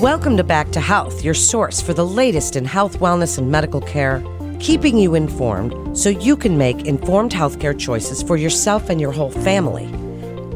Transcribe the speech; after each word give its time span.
Welcome 0.00 0.38
to 0.38 0.44
Back 0.44 0.70
to 0.70 0.80
Health, 0.80 1.22
your 1.22 1.34
source 1.34 1.82
for 1.82 1.92
the 1.92 2.06
latest 2.06 2.56
in 2.56 2.64
health, 2.64 3.00
wellness, 3.00 3.36
and 3.36 3.50
medical 3.50 3.82
care, 3.82 4.24
keeping 4.58 4.96
you 4.96 5.14
informed 5.14 5.94
so 5.94 6.08
you 6.08 6.38
can 6.38 6.56
make 6.56 6.86
informed 6.86 7.32
healthcare 7.32 7.78
choices 7.78 8.22
for 8.22 8.38
yourself 8.38 8.88
and 8.88 8.98
your 8.98 9.12
whole 9.12 9.30
family. 9.30 9.88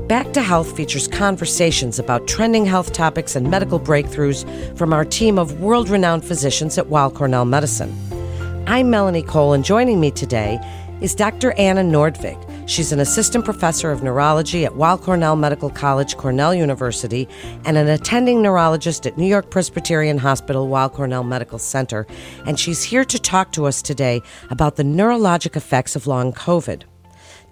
Back 0.09 0.32
to 0.32 0.41
Health 0.41 0.75
features 0.75 1.07
conversations 1.07 1.98
about 1.98 2.27
trending 2.27 2.64
health 2.64 2.95
topics 2.95 3.36
and 3.36 3.50
medical 3.50 3.79
breakthroughs 3.79 4.46
from 4.79 4.95
our 4.95 5.04
team 5.04 5.38
of 5.38 5.61
world 5.61 5.90
renowned 5.90 6.24
physicians 6.24 6.79
at 6.79 6.86
Weill 6.86 7.11
Cornell 7.11 7.45
Medicine. 7.45 7.95
I'm 8.66 8.88
Melanie 8.88 9.22
Cole, 9.22 9.52
and 9.52 9.62
joining 9.62 10.00
me 10.00 10.11
today 10.11 10.58
is 11.02 11.14
Dr. 11.14 11.52
Anna 11.58 11.82
Nordvig. 11.82 12.43
She's 12.66 12.92
an 12.92 13.00
assistant 13.00 13.44
professor 13.44 13.90
of 13.90 14.02
neurology 14.02 14.64
at 14.64 14.74
Weill 14.74 14.96
Cornell 14.96 15.36
Medical 15.36 15.68
College, 15.68 16.16
Cornell 16.16 16.54
University, 16.54 17.28
and 17.66 17.77
an 17.77 17.88
attending 17.88 18.41
neurologist 18.41 19.06
at 19.06 19.18
New 19.18 19.27
York 19.27 19.50
Presbyterian 19.50 20.16
Hospital, 20.16 20.66
Weill 20.66 20.88
Cornell 20.88 21.24
Medical 21.24 21.58
Center. 21.58 22.06
And 22.46 22.58
she's 22.58 22.82
here 22.82 23.05
to 23.05 23.19
talk 23.19 23.52
to 23.52 23.66
us 23.66 23.82
today 23.82 24.22
about 24.50 24.77
the 24.77 24.82
neurologic 24.82 25.56
effects 25.56 25.95
of 25.95 26.06
long 26.06 26.32
COVID. 26.32 26.84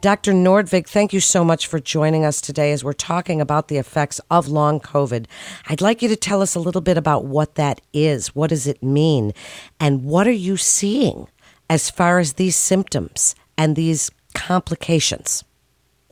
Dr. 0.00 0.32
Nordvig, 0.32 0.88
thank 0.88 1.12
you 1.12 1.20
so 1.20 1.44
much 1.44 1.66
for 1.66 1.78
joining 1.78 2.24
us 2.24 2.40
today 2.40 2.72
as 2.72 2.82
we're 2.82 2.94
talking 2.94 3.40
about 3.40 3.68
the 3.68 3.76
effects 3.76 4.18
of 4.30 4.48
long 4.48 4.80
COVID. 4.80 5.26
I'd 5.68 5.82
like 5.82 6.00
you 6.00 6.08
to 6.08 6.16
tell 6.16 6.40
us 6.40 6.54
a 6.54 6.60
little 6.60 6.80
bit 6.80 6.96
about 6.96 7.26
what 7.26 7.56
that 7.56 7.82
is. 7.92 8.34
What 8.34 8.48
does 8.48 8.66
it 8.66 8.82
mean? 8.82 9.32
And 9.78 10.04
what 10.04 10.26
are 10.26 10.32
you 10.32 10.56
seeing 10.56 11.28
as 11.68 11.90
far 11.90 12.18
as 12.18 12.32
these 12.32 12.56
symptoms 12.56 13.36
and 13.58 13.76
these 13.76 14.10
complications. 14.34 15.44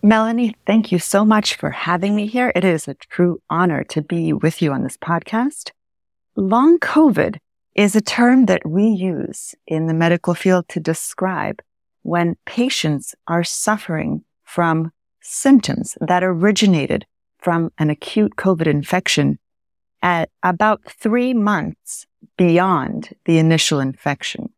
Melanie, 0.02 0.56
thank 0.66 0.90
you 0.90 0.98
so 0.98 1.24
much 1.24 1.56
for 1.56 1.70
having 1.70 2.16
me 2.16 2.26
here. 2.26 2.52
It 2.54 2.64
is 2.64 2.88
a 2.88 2.94
true 2.94 3.40
honor 3.50 3.84
to 3.84 4.00
be 4.00 4.32
with 4.32 4.62
you 4.62 4.72
on 4.72 4.82
this 4.82 4.96
podcast. 4.96 5.72
Long 6.36 6.78
COVID 6.78 7.36
is 7.74 7.94
a 7.94 8.00
term 8.00 8.46
that 8.46 8.66
we 8.66 8.86
use 8.86 9.54
in 9.66 9.86
the 9.86 9.94
medical 9.94 10.34
field 10.34 10.68
to 10.70 10.80
describe 10.80 11.60
when 12.02 12.36
patients 12.46 13.14
are 13.28 13.44
suffering 13.44 14.24
from 14.42 14.90
symptoms 15.20 15.98
that 16.00 16.24
originated 16.24 17.04
from 17.38 17.70
an 17.78 17.90
acute 17.90 18.36
COVID 18.36 18.66
infection 18.66 19.38
at 20.02 20.30
about 20.42 20.80
three 20.88 21.34
months 21.34 22.06
beyond 22.36 23.10
the 23.26 23.38
initial 23.38 23.80
infection 23.80 24.50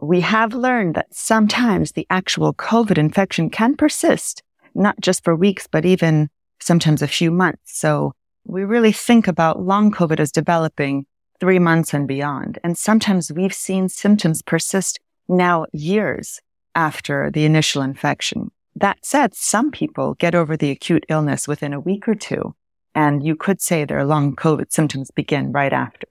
we 0.00 0.20
have 0.20 0.52
learned 0.52 0.94
that 0.94 1.14
sometimes 1.14 1.92
the 1.92 2.06
actual 2.10 2.54
COVID 2.54 2.98
infection 2.98 3.50
can 3.50 3.76
persist, 3.76 4.42
not 4.74 5.00
just 5.00 5.24
for 5.24 5.34
weeks, 5.34 5.66
but 5.66 5.84
even 5.84 6.28
sometimes 6.60 7.02
a 7.02 7.08
few 7.08 7.30
months. 7.30 7.78
So 7.78 8.12
we 8.44 8.64
really 8.64 8.92
think 8.92 9.26
about 9.26 9.62
long 9.62 9.90
COVID 9.90 10.20
as 10.20 10.30
developing 10.30 11.06
three 11.40 11.58
months 11.58 11.92
and 11.92 12.06
beyond. 12.06 12.58
And 12.62 12.76
sometimes 12.76 13.32
we've 13.32 13.54
seen 13.54 13.88
symptoms 13.88 14.42
persist 14.42 15.00
now 15.28 15.66
years 15.72 16.40
after 16.74 17.30
the 17.30 17.44
initial 17.44 17.82
infection. 17.82 18.50
That 18.74 18.98
said, 19.02 19.34
some 19.34 19.70
people 19.70 20.14
get 20.14 20.34
over 20.34 20.56
the 20.56 20.70
acute 20.70 21.04
illness 21.08 21.48
within 21.48 21.72
a 21.72 21.80
week 21.80 22.06
or 22.06 22.14
two, 22.14 22.54
and 22.94 23.24
you 23.24 23.34
could 23.34 23.60
say 23.60 23.84
their 23.84 24.04
long 24.04 24.36
COVID 24.36 24.70
symptoms 24.70 25.10
begin 25.10 25.52
right 25.52 25.72
after. 25.72 26.06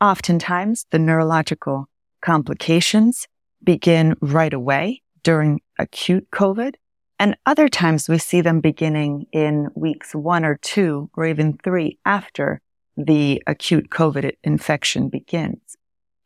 Oftentimes, 0.00 0.84
the 0.90 0.98
neurological 0.98 1.88
complications 2.22 3.26
begin 3.62 4.16
right 4.20 4.52
away 4.52 5.02
during 5.22 5.60
acute 5.78 6.28
COVID. 6.30 6.74
And 7.18 7.36
other 7.46 7.68
times 7.68 8.08
we 8.08 8.18
see 8.18 8.42
them 8.42 8.60
beginning 8.60 9.26
in 9.32 9.68
weeks 9.74 10.14
one 10.14 10.44
or 10.44 10.58
two 10.62 11.10
or 11.14 11.26
even 11.26 11.58
three 11.64 11.98
after 12.04 12.60
the 12.96 13.42
acute 13.46 13.90
COVID 13.90 14.32
infection 14.44 15.08
begins. 15.08 15.76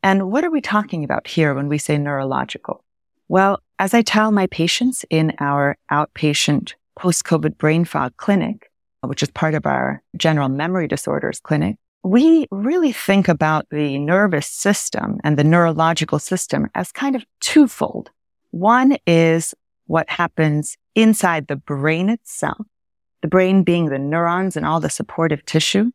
And 0.03 0.31
what 0.31 0.45
are 0.45 0.51
we 0.51 0.61
talking 0.61 1.05
about 1.05 1.27
here 1.27 1.55
when 1.55 1.69
we 1.69 1.79
say 1.79 1.99
neurological? 1.99 2.85
Well, 3.29 3.61
as 3.79 3.95
I 3.95 4.03
tell 4.03 4.33
my 4.33 4.47
patients 4.49 5.05
in 5.11 5.33
our 5.39 5.77
outpatient 5.91 6.75
post-COVID 6.97 7.57
brain 7.59 7.85
fog 7.85 8.17
clinic, 8.17 8.71
which 9.03 9.23
is 9.23 9.31
part 9.31 9.55
of 9.55 9.67
our 9.67 10.03
general 10.17 10.49
memory 10.49 10.89
disorders 10.89 11.41
clinic, 11.41 11.77
we 12.03 12.47
really 12.51 12.93
think 12.93 13.29
about 13.29 13.67
the 13.71 13.99
nervous 13.99 14.47
system 14.47 15.19
and 15.23 15.39
the 15.39 15.45
neurological 15.45 16.19
system 16.19 16.69
as 16.75 16.93
kind 16.93 17.15
of 17.15 17.25
twofold. 17.41 18.11
One 18.51 18.97
is 19.07 19.55
what 19.87 20.09
happens 20.09 20.77
inside 20.95 21.47
the 21.47 21.57
brain 21.57 22.09
itself, 22.09 22.67
the 23.23 23.29
brain 23.29 23.65
being 23.65 23.87
the 23.87 23.99
neurons 23.99 24.57
and 24.57 24.65
all 24.65 24.81
the 24.81 24.91
supportive 24.91 25.45
tissue. 25.45 25.91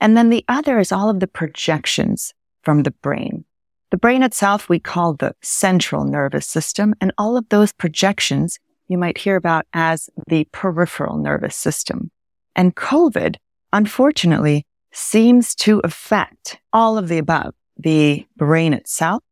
And 0.00 0.16
then 0.16 0.30
the 0.30 0.44
other 0.48 0.78
is 0.78 0.92
all 0.92 1.10
of 1.10 1.20
the 1.20 1.26
projections 1.26 2.32
from 2.62 2.84
the 2.84 2.92
brain. 2.92 3.44
The 3.90 3.96
brain 3.96 4.22
itself 4.22 4.68
we 4.68 4.78
call 4.78 5.14
the 5.14 5.34
central 5.42 6.04
nervous 6.04 6.46
system 6.46 6.94
and 7.00 7.12
all 7.18 7.36
of 7.36 7.48
those 7.48 7.72
projections 7.72 8.58
you 8.86 8.98
might 8.98 9.18
hear 9.18 9.36
about 9.36 9.66
as 9.72 10.08
the 10.28 10.46
peripheral 10.52 11.18
nervous 11.18 11.56
system. 11.56 12.10
And 12.54 12.76
COVID, 12.76 13.36
unfortunately, 13.72 14.64
seems 14.92 15.54
to 15.54 15.80
affect 15.84 16.58
all 16.72 16.98
of 16.98 17.08
the 17.08 17.18
above, 17.18 17.54
the 17.76 18.26
brain 18.36 18.72
itself, 18.72 19.22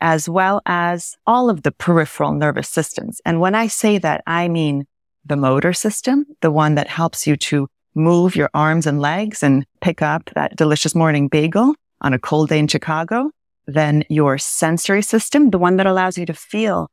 as 0.00 0.28
well 0.28 0.60
as 0.66 1.16
all 1.26 1.48
of 1.48 1.62
the 1.62 1.72
peripheral 1.72 2.32
nervous 2.32 2.68
systems. 2.68 3.20
And 3.24 3.40
when 3.40 3.54
I 3.54 3.66
say 3.66 3.98
that, 3.98 4.22
I 4.26 4.48
mean 4.48 4.86
the 5.24 5.36
motor 5.36 5.72
system, 5.72 6.26
the 6.40 6.50
one 6.50 6.74
that 6.74 6.88
helps 6.88 7.26
you 7.26 7.36
to 7.36 7.68
move 7.94 8.36
your 8.36 8.50
arms 8.52 8.86
and 8.86 9.00
legs 9.00 9.42
and 9.42 9.66
pick 9.80 10.02
up 10.02 10.30
that 10.34 10.56
delicious 10.56 10.94
morning 10.94 11.28
bagel 11.28 11.74
on 12.02 12.12
a 12.12 12.18
cold 12.18 12.50
day 12.50 12.58
in 12.58 12.68
Chicago. 12.68 13.30
Then 13.66 14.04
your 14.08 14.38
sensory 14.38 15.02
system, 15.02 15.50
the 15.50 15.58
one 15.58 15.76
that 15.78 15.86
allows 15.86 16.18
you 16.18 16.26
to 16.26 16.34
feel 16.34 16.88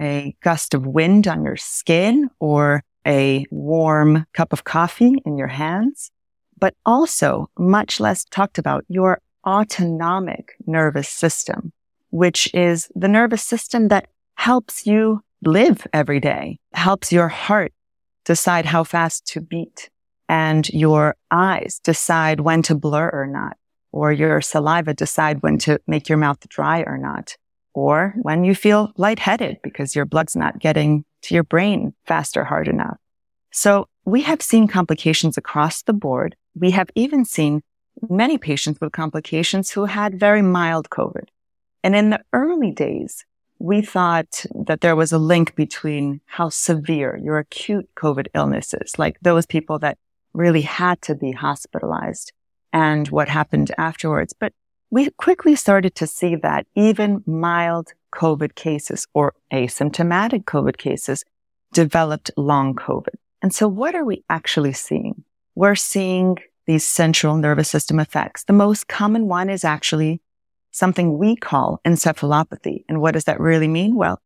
a 0.00 0.34
gust 0.42 0.74
of 0.74 0.86
wind 0.86 1.28
on 1.28 1.44
your 1.44 1.56
skin 1.56 2.30
or 2.40 2.82
a 3.06 3.46
warm 3.50 4.26
cup 4.34 4.52
of 4.52 4.64
coffee 4.64 5.14
in 5.24 5.38
your 5.38 5.46
hands 5.46 6.10
but 6.58 6.74
also 6.84 7.50
much 7.58 8.00
less 8.00 8.24
talked 8.24 8.58
about 8.58 8.84
your 8.88 9.20
autonomic 9.46 10.54
nervous 10.66 11.08
system, 11.08 11.72
which 12.10 12.52
is 12.54 12.90
the 12.94 13.08
nervous 13.08 13.42
system 13.42 13.88
that 13.88 14.08
helps 14.34 14.86
you 14.86 15.22
live 15.42 15.86
every 15.92 16.20
day, 16.20 16.58
helps 16.72 17.12
your 17.12 17.28
heart 17.28 17.72
decide 18.24 18.66
how 18.66 18.84
fast 18.84 19.26
to 19.26 19.40
beat 19.40 19.88
and 20.28 20.68
your 20.70 21.16
eyes 21.30 21.80
decide 21.84 22.40
when 22.40 22.62
to 22.62 22.74
blur 22.74 23.08
or 23.10 23.26
not, 23.26 23.56
or 23.92 24.12
your 24.12 24.40
saliva 24.40 24.92
decide 24.92 25.42
when 25.42 25.58
to 25.58 25.80
make 25.86 26.08
your 26.08 26.18
mouth 26.18 26.38
dry 26.48 26.80
or 26.80 26.98
not, 26.98 27.36
or 27.74 28.14
when 28.22 28.44
you 28.44 28.54
feel 28.54 28.92
lightheaded 28.96 29.58
because 29.62 29.94
your 29.94 30.04
blood's 30.04 30.34
not 30.34 30.58
getting 30.58 31.04
to 31.22 31.34
your 31.34 31.44
brain 31.44 31.94
fast 32.06 32.36
or 32.36 32.44
hard 32.44 32.68
enough. 32.68 32.96
So 33.52 33.88
we 34.04 34.22
have 34.22 34.42
seen 34.42 34.68
complications 34.68 35.38
across 35.38 35.82
the 35.82 35.92
board. 35.92 36.36
We 36.58 36.70
have 36.70 36.88
even 36.94 37.24
seen 37.26 37.62
many 38.08 38.38
patients 38.38 38.80
with 38.80 38.92
complications 38.92 39.70
who 39.70 39.84
had 39.84 40.18
very 40.18 40.42
mild 40.42 40.88
COVID. 40.88 41.28
And 41.84 41.94
in 41.94 42.10
the 42.10 42.22
early 42.32 42.70
days, 42.70 43.24
we 43.58 43.82
thought 43.82 44.44
that 44.54 44.80
there 44.80 44.96
was 44.96 45.12
a 45.12 45.18
link 45.18 45.54
between 45.54 46.20
how 46.26 46.48
severe 46.48 47.18
your 47.22 47.38
acute 47.38 47.88
COVID 47.94 48.28
illness 48.34 48.74
is, 48.74 48.98
like 48.98 49.18
those 49.20 49.46
people 49.46 49.78
that 49.80 49.98
really 50.32 50.62
had 50.62 51.00
to 51.02 51.14
be 51.14 51.32
hospitalized 51.32 52.32
and 52.72 53.08
what 53.08 53.28
happened 53.28 53.70
afterwards. 53.78 54.34
But 54.38 54.52
we 54.90 55.10
quickly 55.10 55.56
started 55.56 55.94
to 55.96 56.06
see 56.06 56.36
that 56.36 56.66
even 56.74 57.22
mild 57.26 57.92
COVID 58.14 58.54
cases 58.54 59.06
or 59.14 59.34
asymptomatic 59.52 60.44
COVID 60.44 60.76
cases 60.78 61.24
developed 61.72 62.30
long 62.36 62.74
COVID. 62.74 63.16
And 63.42 63.54
so 63.54 63.68
what 63.68 63.94
are 63.94 64.04
we 64.04 64.24
actually 64.30 64.72
seeing? 64.72 65.24
We're 65.56 65.74
seeing 65.74 66.36
these 66.66 66.86
central 66.86 67.34
nervous 67.36 67.70
system 67.70 67.98
effects. 67.98 68.44
The 68.44 68.52
most 68.52 68.88
common 68.88 69.26
one 69.26 69.48
is 69.48 69.64
actually 69.64 70.20
something 70.70 71.16
we 71.16 71.34
call 71.34 71.80
encephalopathy. 71.86 72.84
And 72.90 73.00
what 73.00 73.14
does 73.14 73.24
that 73.24 73.40
really 73.40 73.66
mean? 73.66 73.96
Well, 73.96 74.20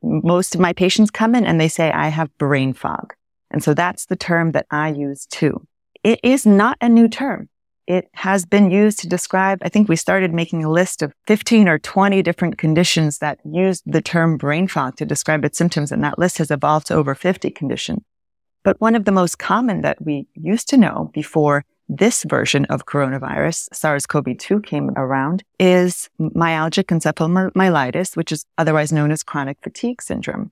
most 0.00 0.54
of 0.54 0.60
my 0.60 0.72
patients 0.72 1.10
come 1.10 1.34
in 1.34 1.44
and 1.44 1.60
they 1.60 1.66
say, 1.66 1.90
I 1.90 2.08
have 2.08 2.38
brain 2.38 2.72
fog. 2.72 3.14
And 3.50 3.64
so 3.64 3.74
that's 3.74 4.06
the 4.06 4.14
term 4.14 4.52
that 4.52 4.66
I 4.70 4.90
use 4.90 5.26
too. 5.26 5.66
It 6.04 6.20
is 6.22 6.46
not 6.46 6.78
a 6.80 6.88
new 6.88 7.08
term. 7.08 7.48
It 7.88 8.08
has 8.14 8.46
been 8.46 8.70
used 8.70 9.00
to 9.00 9.08
describe, 9.08 9.58
I 9.62 9.68
think 9.68 9.88
we 9.88 9.96
started 9.96 10.32
making 10.32 10.62
a 10.62 10.70
list 10.70 11.02
of 11.02 11.12
15 11.26 11.66
or 11.66 11.80
20 11.80 12.22
different 12.22 12.58
conditions 12.58 13.18
that 13.18 13.40
used 13.44 13.82
the 13.86 14.02
term 14.02 14.36
brain 14.36 14.68
fog 14.68 14.96
to 14.96 15.04
describe 15.04 15.44
its 15.44 15.58
symptoms. 15.58 15.90
And 15.90 16.04
that 16.04 16.18
list 16.18 16.38
has 16.38 16.52
evolved 16.52 16.86
to 16.88 16.94
over 16.94 17.16
50 17.16 17.50
conditions. 17.50 18.02
But 18.66 18.80
one 18.80 18.96
of 18.96 19.04
the 19.04 19.12
most 19.12 19.38
common 19.38 19.82
that 19.82 20.04
we 20.04 20.26
used 20.34 20.68
to 20.70 20.76
know 20.76 21.08
before 21.14 21.64
this 21.88 22.24
version 22.24 22.64
of 22.64 22.84
coronavirus, 22.84 23.68
SARS-CoV-2 23.72 24.66
came 24.66 24.90
around 24.96 25.44
is 25.60 26.10
myalgic 26.18 26.86
encephalomyelitis, 26.86 28.16
which 28.16 28.32
is 28.32 28.44
otherwise 28.58 28.92
known 28.92 29.12
as 29.12 29.22
chronic 29.22 29.58
fatigue 29.62 30.02
syndrome, 30.02 30.50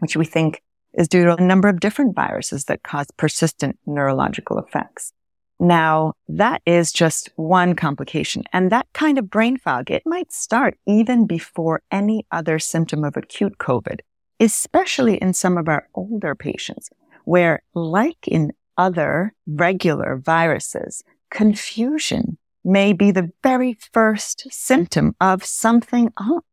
which 0.00 0.16
we 0.16 0.24
think 0.24 0.60
is 0.94 1.06
due 1.06 1.24
to 1.24 1.36
a 1.36 1.40
number 1.40 1.68
of 1.68 1.78
different 1.78 2.16
viruses 2.16 2.64
that 2.64 2.82
cause 2.82 3.06
persistent 3.16 3.78
neurological 3.86 4.58
effects. 4.58 5.12
Now, 5.60 6.14
that 6.26 6.62
is 6.66 6.90
just 6.90 7.30
one 7.36 7.76
complication. 7.76 8.42
And 8.52 8.72
that 8.72 8.88
kind 8.92 9.18
of 9.18 9.30
brain 9.30 9.56
fog, 9.56 9.88
it 9.88 10.02
might 10.04 10.32
start 10.32 10.76
even 10.84 11.28
before 11.28 11.82
any 11.92 12.26
other 12.32 12.58
symptom 12.58 13.04
of 13.04 13.16
acute 13.16 13.58
COVID, 13.58 14.00
especially 14.40 15.14
in 15.18 15.32
some 15.32 15.56
of 15.56 15.68
our 15.68 15.86
older 15.94 16.34
patients, 16.34 16.90
where 17.24 17.62
like 17.74 18.26
in 18.26 18.52
other 18.76 19.34
regular 19.46 20.16
viruses, 20.16 21.02
confusion 21.30 22.38
may 22.64 22.92
be 22.92 23.10
the 23.10 23.30
very 23.42 23.76
first 23.92 24.46
symptom 24.50 25.14
of 25.20 25.44
something 25.44 26.12
up. 26.16 26.44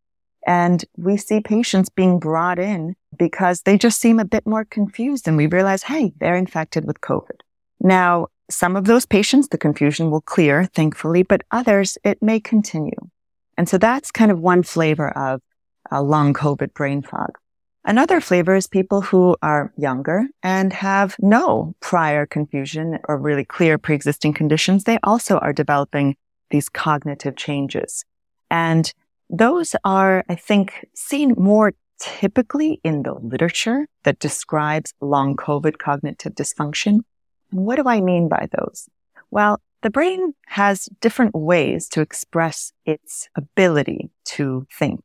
And 0.48 0.84
we 0.98 1.18
see 1.18 1.42
patients 1.42 1.90
being 1.90 2.20
brought 2.20 2.60
in 2.60 2.96
because 3.18 3.62
they 3.62 3.78
just 3.78 4.00
seem 4.00 4.20
a 4.20 4.26
bit 4.26 4.48
more 4.48 4.66
confused 4.66 5.28
and 5.28 5.38
we 5.38 5.48
realize, 5.48 5.84
hey, 5.84 6.14
they're 6.20 6.36
infected 6.36 6.86
with 6.86 7.02
COVID. 7.02 7.42
Now, 7.82 8.28
some 8.50 8.76
of 8.76 8.86
those 8.86 9.06
patients, 9.06 9.50
the 9.50 9.58
confusion 9.58 10.10
will 10.10 10.22
clear, 10.22 10.66
thankfully, 10.66 11.24
but 11.24 11.44
others, 11.52 11.98
it 12.04 12.22
may 12.22 12.40
continue. 12.40 12.98
And 13.58 13.70
so 13.70 13.78
that's 13.78 14.12
kind 14.12 14.32
of 14.32 14.40
one 14.40 14.64
flavor 14.64 15.10
of 15.10 15.42
a 15.92 16.02
long 16.02 16.34
COVID 16.34 16.74
brain 16.74 17.02
fog. 17.02 17.38
Another 17.90 18.22
flavor 18.22 18.56
is 18.56 18.68
people 18.68 19.02
who 19.02 19.36
are 19.42 19.74
younger 19.76 20.28
and 20.44 20.72
have 20.74 21.16
no 21.18 21.74
prior 21.80 22.28
confusion 22.28 23.00
or 23.08 23.18
really 23.18 23.44
clear 23.44 23.80
pre-existing 23.80 24.32
conditions. 24.32 24.84
They 24.84 25.00
also 25.02 25.40
are 25.40 25.54
developing 25.54 26.16
these 26.52 26.70
cognitive 26.70 27.36
changes. 27.36 28.06
And 28.52 28.94
those 29.28 29.76
are, 29.84 30.24
I 30.30 30.36
think, 30.36 30.86
seen 30.94 31.34
more 31.36 31.74
typically 32.00 32.80
in 32.84 33.02
the 33.02 33.16
literature 33.16 33.88
that 34.04 34.20
describes 34.20 34.94
long 35.02 35.36
COVID 35.36 35.80
cognitive 35.80 36.36
dysfunction. 36.36 37.00
And 37.52 37.66
what 37.66 37.78
do 37.78 37.90
I 37.90 38.02
mean 38.02 38.30
by 38.30 38.50
those? 38.56 38.88
Well, 39.32 39.62
the 39.82 39.90
brain 39.90 40.36
has 40.46 40.90
different 41.02 41.34
ways 41.34 41.90
to 41.90 42.02
express 42.02 42.72
its 42.86 43.30
ability 43.36 44.12
to 44.26 44.68
think. 44.72 45.02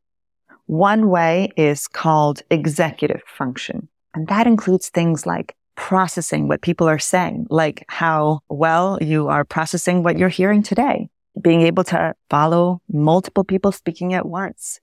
One 0.66 1.10
way 1.10 1.52
is 1.56 1.88
called 1.88 2.42
executive 2.50 3.22
function. 3.26 3.88
And 4.14 4.28
that 4.28 4.46
includes 4.46 4.88
things 4.88 5.26
like 5.26 5.56
processing 5.76 6.48
what 6.48 6.62
people 6.62 6.88
are 6.88 6.98
saying, 6.98 7.46
like 7.50 7.84
how 7.88 8.40
well 8.48 8.98
you 9.02 9.28
are 9.28 9.44
processing 9.44 10.02
what 10.02 10.18
you're 10.18 10.28
hearing 10.28 10.62
today, 10.62 11.08
being 11.40 11.62
able 11.62 11.84
to 11.84 12.14
follow 12.30 12.80
multiple 12.88 13.44
people 13.44 13.72
speaking 13.72 14.14
at 14.14 14.26
once, 14.26 14.80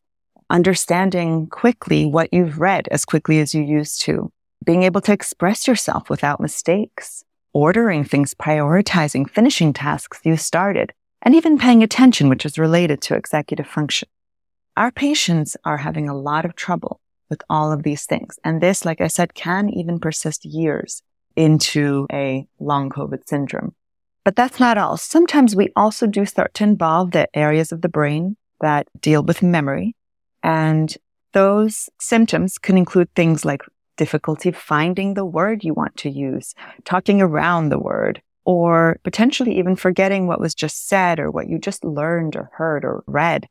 understanding 0.50 1.48
quickly 1.48 2.06
what 2.06 2.32
you've 2.34 2.60
read 2.60 2.88
as 2.92 3.06
quickly 3.06 3.40
as 3.40 3.56
you 3.56 3.64
used 3.64 4.02
to, 4.02 4.32
being 4.66 4.84
able 4.84 5.02
to 5.02 5.14
express 5.14 5.68
yourself 5.68 6.10
without 6.10 6.42
mistakes, 6.42 7.24
ordering 7.54 8.04
things, 8.04 8.34
prioritizing, 8.34 9.30
finishing 9.30 9.74
tasks 9.74 10.20
you 10.24 10.38
started, 10.38 10.94
and 11.22 11.34
even 11.36 11.58
paying 11.58 11.82
attention, 11.82 12.30
which 12.30 12.46
is 12.46 12.60
related 12.60 13.02
to 13.02 13.16
executive 13.16 13.68
function. 13.68 14.10
Our 14.82 14.92
patients 14.92 15.56
are 15.64 15.78
having 15.78 16.10
a 16.10 16.18
lot 16.18 16.44
of 16.44 16.56
trouble 16.56 17.00
with 17.30 17.44
all 17.52 17.72
of 17.72 17.84
these 17.84 18.08
things. 18.08 18.40
And 18.44 18.60
this, 18.60 18.84
like 18.84 19.00
I 19.00 19.10
said, 19.10 19.36
can 19.36 19.70
even 19.70 20.00
persist 20.00 20.44
years 20.44 21.04
into 21.36 22.08
a 22.12 22.48
long 22.60 22.90
COVID 22.90 23.28
syndrome. 23.28 23.76
But 24.26 24.36
that's 24.36 24.60
not 24.60 24.80
all. 24.80 24.98
Sometimes 24.98 25.56
we 25.56 25.70
also 25.76 26.08
do 26.08 26.26
start 26.26 26.56
to 26.56 26.64
involve 26.64 27.12
the 27.12 27.28
areas 27.38 27.72
of 27.72 27.84
the 27.84 27.90
brain 27.90 28.38
that 28.60 28.88
deal 29.00 29.22
with 29.22 29.44
memory. 29.44 29.96
And 30.42 30.98
those 31.34 31.88
symptoms 32.00 32.58
can 32.58 32.76
include 32.76 33.14
things 33.14 33.46
like 33.46 33.62
difficulty 33.98 34.52
finding 34.52 35.14
the 35.14 35.26
word 35.26 35.64
you 35.64 35.76
want 35.76 35.96
to 35.98 36.10
use, 36.10 36.56
talking 36.86 37.22
around 37.22 37.70
the 37.70 37.78
word, 37.78 38.20
or 38.46 38.98
potentially 39.04 39.60
even 39.60 39.76
forgetting 39.76 40.26
what 40.26 40.40
was 40.40 40.56
just 40.56 40.88
said 40.88 41.20
or 41.20 41.30
what 41.30 41.48
you 41.48 41.60
just 41.60 41.86
learned 41.86 42.36
or 42.36 42.50
heard 42.54 42.84
or 42.84 43.04
read. 43.06 43.48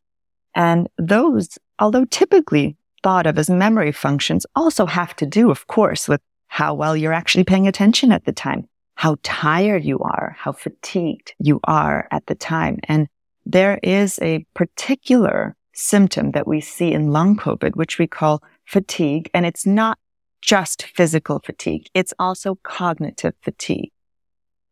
And 0.55 0.89
those, 0.99 1.59
although 1.79 2.05
typically 2.05 2.77
thought 3.03 3.27
of 3.27 3.39
as 3.39 3.49
memory 3.49 3.93
functions, 3.93 4.47
also 4.55 4.87
have 4.87 5.15
to 5.17 5.27
do, 5.27 5.51
of 5.51 5.67
course, 5.67 6.09
with 6.09 6.21
how 6.49 6.75
well 6.75 6.97
you're 6.97 7.13
actually 7.13 7.45
paying 7.45 7.69
attention 7.69 8.13
at 8.13 8.25
the 8.25 8.33
time, 8.33 8.69
how 8.97 9.17
tired 9.23 9.85
you 9.85 9.99
are, 10.01 10.37
how 10.39 10.53
fatigued 10.53 11.35
you 11.39 11.61
are 11.65 12.09
at 12.11 12.27
the 12.27 12.35
time. 12.35 12.79
And 12.85 13.09
there 13.47 13.79
is 13.83 14.19
a 14.21 14.45
particular 14.55 15.57
symptom 15.73 16.33
that 16.33 16.47
we 16.47 16.61
see 16.61 16.93
in 16.93 17.13
long 17.13 17.37
COVID, 17.37 17.77
which 17.77 17.99
we 17.99 18.07
call 18.07 18.43
fatigue. 18.65 19.31
And 19.33 19.47
it's 19.47 19.65
not 19.65 19.99
just 20.43 20.83
physical 20.95 21.39
fatigue. 21.39 21.87
It's 21.95 22.15
also 22.19 22.59
cognitive 22.63 23.35
fatigue. 23.43 23.91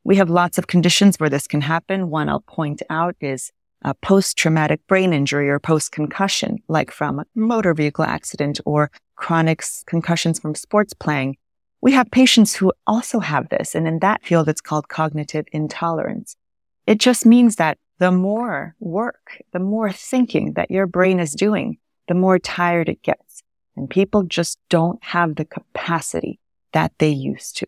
We 0.05 0.17
have 0.17 0.31
lots 0.31 0.59
of 0.59 0.67
conditions 0.67 1.19
where 1.19 1.31
this 1.31 1.47
can 1.47 1.61
happen. 1.61 2.11
One 2.11 2.29
I'll 2.29 2.41
point 2.41 2.83
out 2.91 3.15
is 3.21 3.53
a 3.83 3.95
post-traumatic 3.95 4.81
brain 4.87 5.13
injury 5.13 5.49
or 5.49 5.59
post-concussion, 5.59 6.59
like 6.69 6.91
from 6.91 7.21
a 7.21 7.27
motor 7.35 7.75
vehicle 7.75 8.05
accident 8.05 8.61
or 8.65 8.91
chronic 9.17 9.63
concussions 9.87 10.39
from 10.39 10.55
sports 10.55 10.93
playing. 10.93 11.37
We 11.81 11.93
have 11.93 12.11
patients 12.11 12.55
who 12.55 12.73
also 12.87 13.21
have 13.21 13.49
this. 13.51 13.75
And 13.75 13.87
in 13.87 14.01
that 14.01 14.25
field, 14.25 14.49
it's 14.49 14.61
called 14.61 14.89
cognitive 14.89 15.47
intolerance. 15.53 16.35
It 16.87 16.99
just 16.99 17.25
means 17.25 17.57
that 17.57 17.79
the 17.99 18.11
more 18.11 18.75
work, 18.81 19.43
the 19.53 19.59
more 19.59 19.93
thinking 19.93 20.55
that 20.55 20.71
your 20.71 20.87
brain 20.87 21.21
is 21.21 21.33
doing, 21.33 21.79
the 22.09 22.15
more 22.15 22.39
tired 22.39 22.89
it 22.89 23.03
gets. 23.03 23.43
And 23.77 23.89
people 23.89 24.25
just 24.25 24.59
don't 24.69 25.03
have 25.05 25.37
the 25.37 25.45
capacity 25.45 26.41
that 26.73 26.93
they 26.99 27.11
used 27.11 27.59
to. 27.59 27.67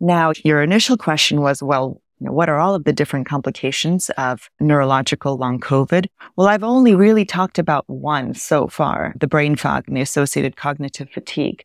Now, 0.00 0.32
your 0.44 0.62
initial 0.62 0.96
question 0.98 1.40
was, 1.40 1.62
well, 1.62 2.02
you 2.18 2.26
know, 2.26 2.32
what 2.32 2.48
are 2.48 2.58
all 2.58 2.74
of 2.74 2.84
the 2.84 2.92
different 2.92 3.26
complications 3.26 4.10
of 4.10 4.48
neurological 4.58 5.36
long 5.36 5.60
COVID? 5.60 6.06
Well, 6.36 6.48
I've 6.48 6.64
only 6.64 6.94
really 6.94 7.24
talked 7.24 7.58
about 7.58 7.84
one 7.88 8.34
so 8.34 8.68
far, 8.68 9.14
the 9.20 9.26
brain 9.26 9.56
fog 9.56 9.84
and 9.86 9.96
the 9.96 10.00
associated 10.00 10.56
cognitive 10.56 11.10
fatigue. 11.10 11.64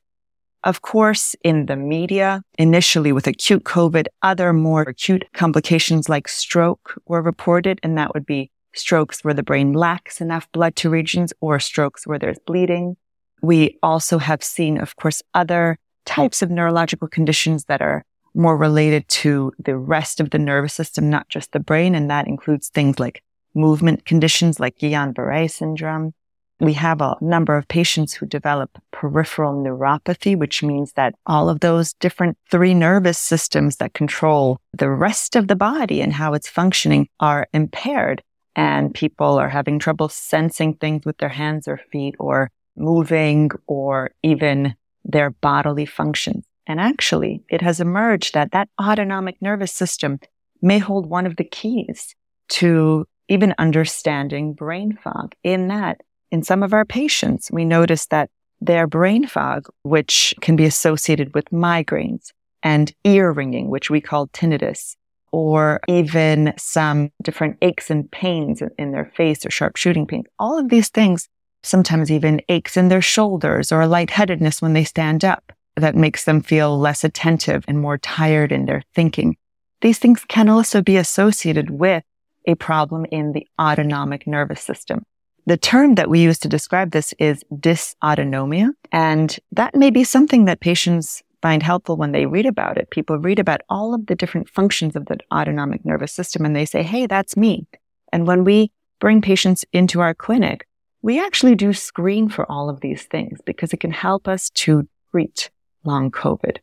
Of 0.63 0.81
course, 0.81 1.35
in 1.43 1.65
the 1.65 1.75
media, 1.75 2.43
initially 2.59 3.11
with 3.11 3.27
acute 3.27 3.63
COVID, 3.63 4.05
other 4.21 4.53
more 4.53 4.83
acute 4.83 5.25
complications 5.33 6.07
like 6.07 6.27
stroke 6.27 7.01
were 7.07 7.21
reported, 7.21 7.79
and 7.81 7.97
that 7.97 8.13
would 8.13 8.25
be 8.25 8.51
strokes 8.75 9.23
where 9.23 9.33
the 9.33 9.43
brain 9.43 9.73
lacks 9.73 10.21
enough 10.21 10.51
blood 10.51 10.75
to 10.77 10.89
regions 10.89 11.33
or 11.41 11.59
strokes 11.59 12.05
where 12.05 12.19
there's 12.19 12.39
bleeding. 12.45 12.95
We 13.41 13.79
also 13.81 14.17
have 14.17 14.43
seen, 14.43 14.77
of 14.77 14.95
course, 14.97 15.23
other 15.33 15.79
types 16.05 16.41
of 16.41 16.51
neurological 16.51 17.07
conditions 17.07 17.65
that 17.65 17.81
are 17.81 18.03
more 18.33 18.57
related 18.57 19.07
to 19.09 19.51
the 19.59 19.77
rest 19.77 20.19
of 20.19 20.29
the 20.29 20.39
nervous 20.39 20.73
system, 20.73 21.09
not 21.09 21.29
just 21.29 21.51
the 21.51 21.59
brain. 21.59 21.95
And 21.95 22.09
that 22.09 22.27
includes 22.27 22.69
things 22.69 22.99
like 22.99 23.23
movement 23.53 24.05
conditions 24.05 24.59
like 24.59 24.77
Guillain-Barre 24.77 25.47
syndrome. 25.47 26.13
We 26.59 26.73
have 26.73 27.01
a 27.01 27.17
number 27.21 27.57
of 27.57 27.67
patients 27.67 28.13
who 28.13 28.27
develop 28.27 28.77
peripheral 28.91 29.53
neuropathy, 29.53 30.37
which 30.37 30.61
means 30.61 30.93
that 30.93 31.15
all 31.25 31.49
of 31.49 31.59
those 31.59 31.93
different 31.93 32.37
three 32.51 32.75
nervous 32.75 33.17
systems 33.17 33.77
that 33.77 33.95
control 33.95 34.59
the 34.71 34.89
rest 34.89 35.35
of 35.35 35.47
the 35.47 35.55
body 35.55 36.01
and 36.01 36.13
how 36.13 36.33
it's 36.33 36.47
functioning 36.47 37.09
are 37.19 37.47
impaired. 37.51 38.21
And 38.55 38.93
people 38.93 39.39
are 39.39 39.49
having 39.49 39.79
trouble 39.79 40.07
sensing 40.07 40.75
things 40.75 41.03
with 41.03 41.17
their 41.17 41.29
hands 41.29 41.67
or 41.67 41.81
feet 41.91 42.15
or 42.19 42.51
moving 42.75 43.49
or 43.65 44.11
even 44.21 44.75
their 45.03 45.31
bodily 45.31 45.87
functions. 45.87 46.45
And 46.71 46.79
actually, 46.79 47.43
it 47.49 47.61
has 47.61 47.81
emerged 47.81 48.33
that 48.33 48.53
that 48.53 48.69
autonomic 48.81 49.35
nervous 49.41 49.73
system 49.73 50.21
may 50.61 50.79
hold 50.79 51.05
one 51.05 51.25
of 51.25 51.35
the 51.35 51.43
keys 51.43 52.15
to 52.51 53.05
even 53.27 53.53
understanding 53.57 54.53
brain 54.53 54.97
fog 55.03 55.35
in 55.43 55.67
that 55.67 55.99
in 56.31 56.43
some 56.43 56.63
of 56.63 56.73
our 56.73 56.85
patients, 56.85 57.49
we 57.51 57.65
notice 57.65 58.05
that 58.05 58.29
their 58.61 58.87
brain 58.87 59.27
fog, 59.27 59.67
which 59.83 60.33
can 60.39 60.55
be 60.55 60.63
associated 60.63 61.35
with 61.35 61.49
migraines 61.49 62.31
and 62.63 62.93
ear 63.03 63.33
ringing, 63.33 63.69
which 63.69 63.89
we 63.89 63.99
call 63.99 64.27
tinnitus, 64.27 64.95
or 65.33 65.81
even 65.89 66.53
some 66.57 67.11
different 67.21 67.57
aches 67.61 67.89
and 67.89 68.09
pains 68.11 68.63
in 68.77 68.93
their 68.93 69.11
face 69.17 69.45
or 69.45 69.51
sharp 69.51 69.75
shooting 69.75 70.07
pains. 70.07 70.27
All 70.39 70.57
of 70.57 70.69
these 70.69 70.87
things, 70.87 71.27
sometimes 71.63 72.09
even 72.09 72.41
aches 72.47 72.77
in 72.77 72.87
their 72.87 73.01
shoulders 73.01 73.73
or 73.73 73.85
lightheadedness 73.85 74.61
when 74.61 74.71
they 74.71 74.85
stand 74.85 75.25
up 75.25 75.51
that 75.75 75.95
makes 75.95 76.25
them 76.25 76.41
feel 76.41 76.77
less 76.77 77.03
attentive 77.03 77.63
and 77.67 77.79
more 77.79 77.97
tired 77.97 78.51
in 78.51 78.65
their 78.65 78.83
thinking. 78.93 79.37
These 79.81 79.99
things 79.99 80.23
can 80.27 80.49
also 80.49 80.81
be 80.81 80.97
associated 80.97 81.69
with 81.69 82.03
a 82.45 82.55
problem 82.55 83.05
in 83.11 83.33
the 83.33 83.47
autonomic 83.59 84.27
nervous 84.27 84.61
system. 84.61 85.03
The 85.45 85.57
term 85.57 85.95
that 85.95 86.09
we 86.09 86.19
use 86.19 86.37
to 86.39 86.47
describe 86.47 86.91
this 86.91 87.13
is 87.19 87.43
dysautonomia. 87.53 88.69
And 88.91 89.35
that 89.51 89.75
may 89.75 89.89
be 89.89 90.03
something 90.03 90.45
that 90.45 90.59
patients 90.59 91.23
find 91.41 91.63
helpful 91.63 91.97
when 91.97 92.11
they 92.11 92.27
read 92.27 92.45
about 92.45 92.77
it. 92.77 92.91
People 92.91 93.17
read 93.17 93.39
about 93.39 93.61
all 93.67 93.95
of 93.95 94.05
the 94.05 94.15
different 94.15 94.49
functions 94.49 94.95
of 94.95 95.07
the 95.07 95.17
autonomic 95.33 95.83
nervous 95.83 96.13
system 96.13 96.45
and 96.45 96.55
they 96.55 96.65
say, 96.65 96.83
Hey, 96.83 97.07
that's 97.07 97.35
me. 97.35 97.65
And 98.13 98.27
when 98.27 98.43
we 98.43 98.71
bring 98.99 99.21
patients 99.21 99.65
into 99.73 99.99
our 100.01 100.13
clinic, 100.13 100.67
we 101.01 101.19
actually 101.19 101.55
do 101.55 101.73
screen 101.73 102.29
for 102.29 102.49
all 102.51 102.69
of 102.69 102.81
these 102.81 103.03
things 103.03 103.39
because 103.43 103.73
it 103.73 103.79
can 103.79 103.91
help 103.91 104.27
us 104.27 104.51
to 104.51 104.87
treat 105.09 105.49
long 105.83 106.11
COVID. 106.11 106.57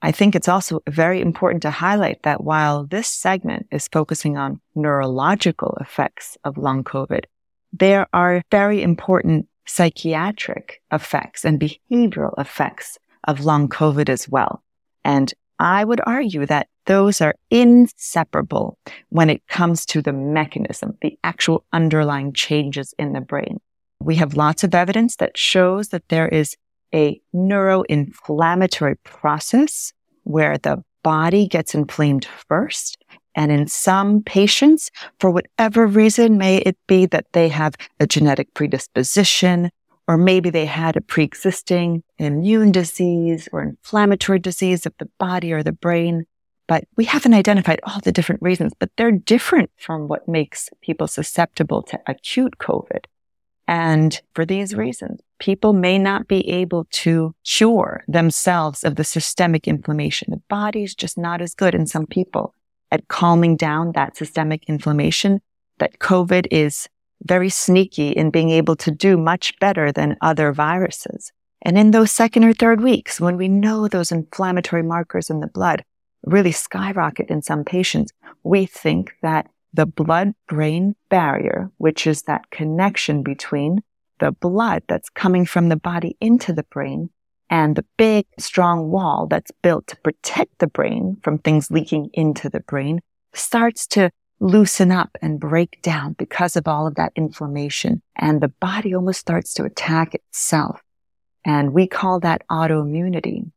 I 0.00 0.12
think 0.12 0.36
it's 0.36 0.48
also 0.48 0.80
very 0.88 1.20
important 1.20 1.62
to 1.62 1.70
highlight 1.70 2.22
that 2.22 2.44
while 2.44 2.84
this 2.84 3.08
segment 3.08 3.66
is 3.72 3.88
focusing 3.88 4.36
on 4.36 4.60
neurological 4.74 5.76
effects 5.80 6.38
of 6.44 6.56
long 6.56 6.84
COVID, 6.84 7.24
there 7.72 8.06
are 8.12 8.42
very 8.50 8.82
important 8.82 9.48
psychiatric 9.66 10.80
effects 10.92 11.44
and 11.44 11.60
behavioral 11.60 12.32
effects 12.38 12.98
of 13.24 13.44
long 13.44 13.68
COVID 13.68 14.08
as 14.08 14.28
well. 14.28 14.62
And 15.04 15.34
I 15.58 15.84
would 15.84 16.00
argue 16.06 16.46
that 16.46 16.68
those 16.86 17.20
are 17.20 17.34
inseparable 17.50 18.78
when 19.10 19.28
it 19.28 19.46
comes 19.48 19.84
to 19.86 20.00
the 20.00 20.12
mechanism, 20.12 20.96
the 21.02 21.18
actual 21.24 21.64
underlying 21.72 22.32
changes 22.32 22.94
in 22.98 23.12
the 23.12 23.20
brain. 23.20 23.58
We 24.00 24.16
have 24.16 24.36
lots 24.36 24.62
of 24.62 24.74
evidence 24.74 25.16
that 25.16 25.36
shows 25.36 25.88
that 25.88 26.08
there 26.08 26.28
is 26.28 26.56
a 26.94 27.20
neuroinflammatory 27.34 28.96
process 29.04 29.92
where 30.24 30.58
the 30.58 30.82
body 31.02 31.46
gets 31.46 31.74
inflamed 31.74 32.26
first. 32.48 32.98
And 33.34 33.52
in 33.52 33.68
some 33.68 34.22
patients, 34.22 34.90
for 35.20 35.30
whatever 35.30 35.86
reason, 35.86 36.38
may 36.38 36.58
it 36.58 36.76
be 36.86 37.06
that 37.06 37.26
they 37.32 37.48
have 37.48 37.74
a 38.00 38.06
genetic 38.06 38.52
predisposition, 38.54 39.70
or 40.08 40.16
maybe 40.16 40.50
they 40.50 40.66
had 40.66 40.96
a 40.96 41.00
pre-existing 41.00 42.02
immune 42.18 42.72
disease 42.72 43.48
or 43.52 43.62
inflammatory 43.62 44.38
disease 44.38 44.86
of 44.86 44.94
the 44.98 45.08
body 45.18 45.52
or 45.52 45.62
the 45.62 45.72
brain. 45.72 46.24
But 46.66 46.84
we 46.96 47.04
haven't 47.04 47.34
identified 47.34 47.80
all 47.84 48.00
the 48.00 48.12
different 48.12 48.42
reasons, 48.42 48.72
but 48.78 48.90
they're 48.96 49.12
different 49.12 49.70
from 49.78 50.08
what 50.08 50.28
makes 50.28 50.68
people 50.80 51.06
susceptible 51.06 51.82
to 51.84 52.00
acute 52.06 52.58
COVID. 52.58 53.04
And 53.68 54.18
for 54.34 54.46
these 54.46 54.74
reasons, 54.74 55.20
people 55.38 55.74
may 55.74 55.98
not 55.98 56.26
be 56.26 56.48
able 56.48 56.86
to 56.90 57.34
cure 57.44 58.02
themselves 58.08 58.82
of 58.82 58.96
the 58.96 59.04
systemic 59.04 59.68
inflammation. 59.68 60.30
The 60.30 60.42
body's 60.48 60.94
just 60.94 61.18
not 61.18 61.42
as 61.42 61.54
good 61.54 61.74
in 61.74 61.86
some 61.86 62.06
people 62.06 62.54
at 62.90 63.08
calming 63.08 63.56
down 63.56 63.92
that 63.92 64.16
systemic 64.16 64.64
inflammation 64.68 65.42
that 65.78 65.98
COVID 65.98 66.46
is 66.50 66.88
very 67.22 67.50
sneaky 67.50 68.08
in 68.08 68.30
being 68.30 68.48
able 68.48 68.74
to 68.76 68.90
do 68.90 69.18
much 69.18 69.58
better 69.58 69.92
than 69.92 70.16
other 70.22 70.50
viruses. 70.52 71.30
And 71.60 71.76
in 71.76 71.90
those 71.90 72.10
second 72.10 72.44
or 72.44 72.54
third 72.54 72.80
weeks, 72.80 73.20
when 73.20 73.36
we 73.36 73.48
know 73.48 73.86
those 73.86 74.10
inflammatory 74.10 74.82
markers 74.82 75.28
in 75.28 75.40
the 75.40 75.46
blood 75.46 75.84
really 76.24 76.52
skyrocket 76.52 77.28
in 77.28 77.42
some 77.42 77.64
patients, 77.64 78.12
we 78.44 78.64
think 78.64 79.12
that 79.20 79.50
the 79.72 79.86
blood 79.86 80.32
brain 80.48 80.94
barrier, 81.08 81.70
which 81.78 82.06
is 82.06 82.22
that 82.22 82.50
connection 82.50 83.22
between 83.22 83.82
the 84.18 84.32
blood 84.32 84.82
that's 84.88 85.10
coming 85.10 85.46
from 85.46 85.68
the 85.68 85.76
body 85.76 86.16
into 86.20 86.52
the 86.52 86.64
brain 86.64 87.10
and 87.50 87.76
the 87.76 87.84
big 87.96 88.26
strong 88.38 88.90
wall 88.90 89.26
that's 89.26 89.50
built 89.62 89.86
to 89.88 89.96
protect 89.96 90.58
the 90.58 90.66
brain 90.66 91.16
from 91.22 91.38
things 91.38 91.70
leaking 91.70 92.10
into 92.12 92.48
the 92.48 92.60
brain 92.60 93.00
starts 93.32 93.86
to 93.86 94.10
loosen 94.40 94.92
up 94.92 95.16
and 95.20 95.40
break 95.40 95.80
down 95.82 96.12
because 96.14 96.56
of 96.56 96.68
all 96.68 96.86
of 96.86 96.94
that 96.94 97.12
inflammation. 97.16 98.02
And 98.16 98.40
the 98.40 98.52
body 98.60 98.94
almost 98.94 99.20
starts 99.20 99.54
to 99.54 99.64
attack 99.64 100.14
itself. 100.14 100.80
And 101.44 101.72
we 101.72 101.86
call 101.86 102.20
that 102.20 102.42
autoimmunity. 102.50 103.50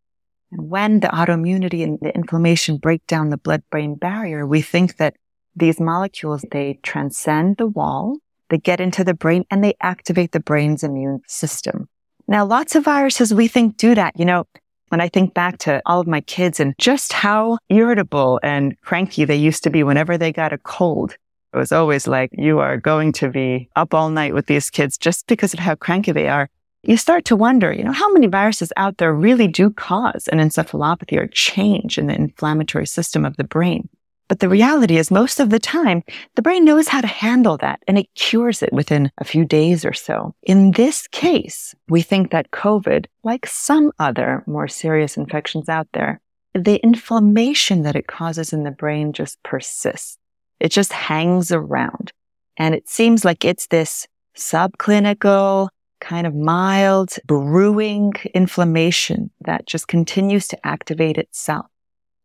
And 0.52 0.70
when 0.70 1.02
the 1.02 1.08
autoimmunity 1.08 1.84
and 1.84 2.00
the 2.02 2.14
inflammation 2.16 2.78
break 2.78 3.06
down 3.08 3.30
the 3.30 3.38
blood 3.38 3.64
brain 3.70 3.96
barrier, 3.96 4.46
we 4.46 4.62
think 4.62 4.98
that 4.98 5.16
these 5.56 5.80
molecules, 5.80 6.46
they 6.52 6.80
transcend 6.84 7.58
the 7.58 7.68
wall, 7.68 8.18
they 8.50 8.58
get 8.58 8.82
into 8.82 9.04
the 9.04 9.14
brain 9.14 9.46
and 9.50 9.64
they 9.64 9.76
activate 9.82 10.32
the 10.32 10.40
brain's 10.40 10.84
immune 10.84 11.22
system. 11.28 11.88
Now, 12.28 12.46
lots 12.46 12.76
of 12.76 12.84
viruses 12.84 13.34
we 13.34 13.48
think 13.48 13.78
do 13.78 13.96
that. 13.96 14.18
You 14.18 14.26
know, 14.26 14.46
when 14.90 15.02
I 15.02 15.10
think 15.10 15.34
back 15.34 15.58
to 15.60 15.82
all 15.86 16.02
of 16.02 16.08
my 16.08 16.22
kids 16.22 16.60
and 16.60 16.76
just 16.78 17.14
how 17.14 17.58
irritable 17.70 18.40
and 18.44 18.80
cranky 18.82 19.26
they 19.26 19.38
used 19.38 19.64
to 19.64 19.70
be 19.70 19.84
whenever 19.84 20.18
they 20.18 20.32
got 20.32 20.54
a 20.54 20.58
cold, 20.58 21.16
it 21.54 21.58
was 21.58 21.72
always 21.72 22.08
like, 22.08 22.30
you 22.34 22.60
are 22.60 22.78
going 22.78 23.12
to 23.14 23.30
be 23.30 23.70
up 23.76 23.94
all 23.94 24.10
night 24.10 24.34
with 24.34 24.46
these 24.46 24.70
kids 24.70 24.98
just 24.98 25.28
because 25.28 25.54
of 25.54 25.60
how 25.60 25.76
cranky 25.76 26.12
they 26.12 26.28
are. 26.28 26.50
You 26.84 26.98
start 26.98 27.26
to 27.26 27.36
wonder, 27.36 27.72
you 27.72 27.84
know, 27.84 27.92
how 27.92 28.12
many 28.12 28.28
viruses 28.28 28.74
out 28.76 28.98
there 28.98 29.14
really 29.14 29.48
do 29.48 29.70
cause 29.70 30.28
an 30.30 30.40
encephalopathy 30.40 31.18
or 31.18 31.28
change 31.28 31.98
in 31.98 32.08
the 32.08 32.16
inflammatory 32.16 32.88
system 32.88 33.26
of 33.26 33.38
the 33.38 33.44
brain. 33.44 33.88
But 34.32 34.40
the 34.40 34.48
reality 34.48 34.96
is 34.96 35.12
most 35.12 35.42
of 35.42 35.50
the 35.50 35.60
time, 35.60 36.04
the 36.38 36.42
brain 36.42 36.64
knows 36.64 36.88
how 36.88 37.02
to 37.02 37.08
handle 37.08 37.58
that 37.58 37.82
and 37.86 37.98
it 37.98 38.08
cures 38.16 38.64
it 38.64 38.72
within 38.72 39.12
a 39.18 39.26
few 39.26 39.44
days 39.44 39.84
or 39.84 39.92
so. 39.92 40.34
In 40.44 40.72
this 40.72 41.06
case, 41.10 41.76
we 41.90 42.02
think 42.02 42.32
that 42.32 42.52
COVID, 42.52 43.08
like 43.26 43.46
some 43.46 43.92
other 44.00 44.46
more 44.48 44.70
serious 44.70 45.18
infections 45.18 45.68
out 45.68 45.90
there, 45.94 46.22
the 46.54 46.78
inflammation 46.82 47.82
that 47.82 47.98
it 47.98 48.08
causes 48.08 48.54
in 48.54 48.64
the 48.64 48.72
brain 48.72 49.12
just 49.12 49.38
persists. 49.44 50.18
It 50.62 50.70
just 50.70 50.94
hangs 50.94 51.52
around. 51.52 52.14
And 52.56 52.74
it 52.74 52.88
seems 52.88 53.26
like 53.26 53.44
it's 53.44 53.68
this 53.68 54.08
subclinical, 54.38 55.68
kind 56.00 56.26
of 56.26 56.34
mild 56.34 57.16
brewing 57.28 58.14
inflammation 58.34 59.30
that 59.42 59.68
just 59.68 59.90
continues 59.90 60.48
to 60.48 60.66
activate 60.66 61.18
itself. 61.18 61.66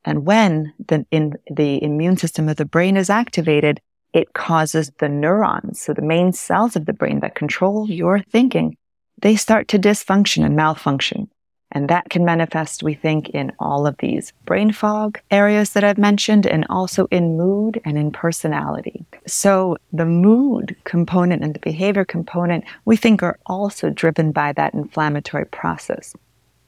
And 0.06 0.24
when 0.24 0.72
the, 0.86 1.04
in, 1.10 1.34
the 1.50 1.82
immune 1.82 2.16
system 2.16 2.48
of 2.48 2.56
the 2.56 2.64
brain 2.64 2.96
is 2.96 3.10
activated, 3.10 3.80
it 4.14 4.32
causes 4.32 4.90
the 4.98 5.08
neurons, 5.08 5.80
so 5.80 5.92
the 5.92 6.00
main 6.00 6.32
cells 6.32 6.74
of 6.76 6.86
the 6.86 6.94
brain 6.94 7.20
that 7.20 7.34
control 7.34 7.90
your 7.90 8.20
thinking, 8.20 8.76
they 9.20 9.36
start 9.36 9.68
to 9.68 9.78
dysfunction 9.78 10.44
and 10.44 10.56
malfunction. 10.56 11.28
And 11.72 11.88
that 11.88 12.08
can 12.08 12.24
manifest, 12.24 12.82
we 12.82 12.94
think, 12.94 13.28
in 13.30 13.52
all 13.58 13.86
of 13.86 13.96
these 13.98 14.32
brain 14.46 14.72
fog 14.72 15.20
areas 15.30 15.70
that 15.70 15.82
I've 15.84 15.98
mentioned 15.98 16.46
and 16.46 16.64
also 16.70 17.06
in 17.10 17.36
mood 17.36 17.80
and 17.84 17.98
in 17.98 18.12
personality. 18.12 19.04
So 19.26 19.76
the 19.92 20.06
mood 20.06 20.76
component 20.84 21.42
and 21.42 21.54
the 21.54 21.58
behavior 21.58 22.04
component, 22.04 22.64
we 22.84 22.96
think 22.96 23.22
are 23.22 23.38
also 23.46 23.90
driven 23.90 24.30
by 24.30 24.52
that 24.52 24.74
inflammatory 24.74 25.46
process. 25.46 26.14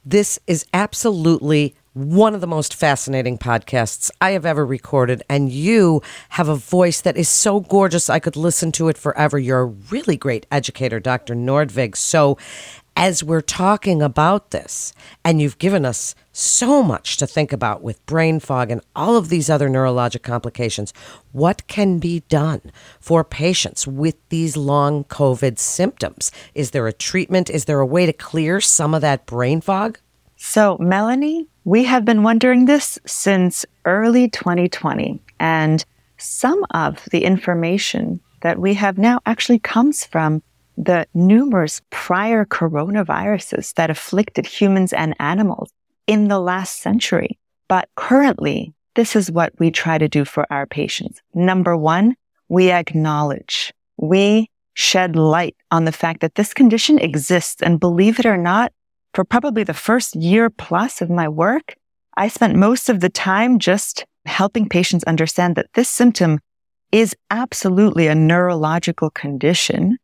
This 0.05 0.37
is 0.47 0.65
absolutely 0.73 1.75
one 1.99 2.33
of 2.33 2.39
the 2.39 2.47
most 2.47 2.73
fascinating 2.73 3.37
podcasts 3.37 4.09
I 4.21 4.31
have 4.31 4.45
ever 4.45 4.65
recorded. 4.65 5.21
And 5.29 5.51
you 5.51 6.01
have 6.29 6.47
a 6.47 6.55
voice 6.55 7.01
that 7.01 7.17
is 7.17 7.27
so 7.27 7.59
gorgeous, 7.59 8.09
I 8.09 8.19
could 8.19 8.37
listen 8.37 8.71
to 8.73 8.87
it 8.87 8.97
forever. 8.97 9.37
You're 9.37 9.61
a 9.61 9.65
really 9.65 10.15
great 10.15 10.45
educator, 10.49 10.99
Dr. 10.99 11.35
Nordvig. 11.35 11.97
So, 11.97 12.37
as 12.95 13.23
we're 13.23 13.41
talking 13.41 14.01
about 14.01 14.51
this, 14.51 14.93
and 15.23 15.41
you've 15.41 15.57
given 15.57 15.85
us 15.85 16.15
so 16.33 16.83
much 16.83 17.15
to 17.17 17.25
think 17.25 17.53
about 17.53 17.81
with 17.81 18.05
brain 18.05 18.41
fog 18.41 18.71
and 18.71 18.81
all 18.93 19.15
of 19.15 19.29
these 19.29 19.49
other 19.49 19.69
neurologic 19.69 20.21
complications, 20.21 20.93
what 21.31 21.65
can 21.67 21.99
be 21.99 22.21
done 22.27 22.61
for 22.99 23.23
patients 23.23 23.87
with 23.87 24.15
these 24.27 24.57
long 24.57 25.05
COVID 25.05 25.59
symptoms? 25.59 26.29
Is 26.53 26.71
there 26.71 26.87
a 26.87 26.93
treatment? 26.93 27.49
Is 27.49 27.65
there 27.65 27.79
a 27.79 27.85
way 27.85 28.05
to 28.05 28.11
clear 28.11 28.59
some 28.59 28.93
of 28.93 29.01
that 29.01 29.25
brain 29.25 29.61
fog? 29.61 29.99
So, 30.35 30.77
Melanie, 30.77 31.47
we 31.69 31.83
have 31.83 32.03
been 32.03 32.23
wondering 32.23 32.65
this 32.65 32.97
since 33.05 33.63
early 33.85 34.27
2020, 34.27 35.21
and 35.39 35.85
some 36.17 36.65
of 36.71 37.07
the 37.11 37.23
information 37.23 38.19
that 38.41 38.57
we 38.57 38.73
have 38.73 38.97
now 38.97 39.19
actually 39.27 39.59
comes 39.59 40.03
from 40.03 40.41
the 40.79 41.05
numerous 41.13 41.79
prior 41.91 42.43
coronaviruses 42.43 43.71
that 43.75 43.91
afflicted 43.91 44.47
humans 44.47 44.93
and 44.93 45.13
animals 45.19 45.69
in 46.07 46.27
the 46.27 46.39
last 46.39 46.81
century. 46.81 47.37
But 47.67 47.87
currently, 47.95 48.73
this 48.95 49.15
is 49.15 49.29
what 49.29 49.53
we 49.59 49.69
try 49.69 49.99
to 49.99 50.09
do 50.09 50.25
for 50.25 50.51
our 50.51 50.65
patients. 50.65 51.21
Number 51.35 51.77
one, 51.77 52.15
we 52.47 52.71
acknowledge, 52.71 53.71
we 53.95 54.49
shed 54.73 55.15
light 55.15 55.55
on 55.69 55.85
the 55.85 55.91
fact 55.91 56.21
that 56.21 56.33
this 56.33 56.51
condition 56.51 56.97
exists. 56.97 57.61
And 57.61 57.79
believe 57.79 58.17
it 58.17 58.25
or 58.25 58.37
not, 58.37 58.73
for 59.13 59.23
probably 59.23 59.63
the 59.63 59.73
first 59.73 60.15
year 60.15 60.49
plus 60.49 61.01
of 61.01 61.09
my 61.09 61.27
work, 61.27 61.75
I 62.17 62.27
spent 62.27 62.55
most 62.55 62.89
of 62.89 62.99
the 62.99 63.09
time 63.09 63.59
just 63.59 64.05
helping 64.25 64.67
patients 64.69 65.03
understand 65.05 65.55
that 65.55 65.73
this 65.73 65.89
symptom 65.89 66.39
is 66.91 67.15
absolutely 67.29 68.07
a 68.07 68.15
neurological 68.15 69.09
condition 69.09 69.97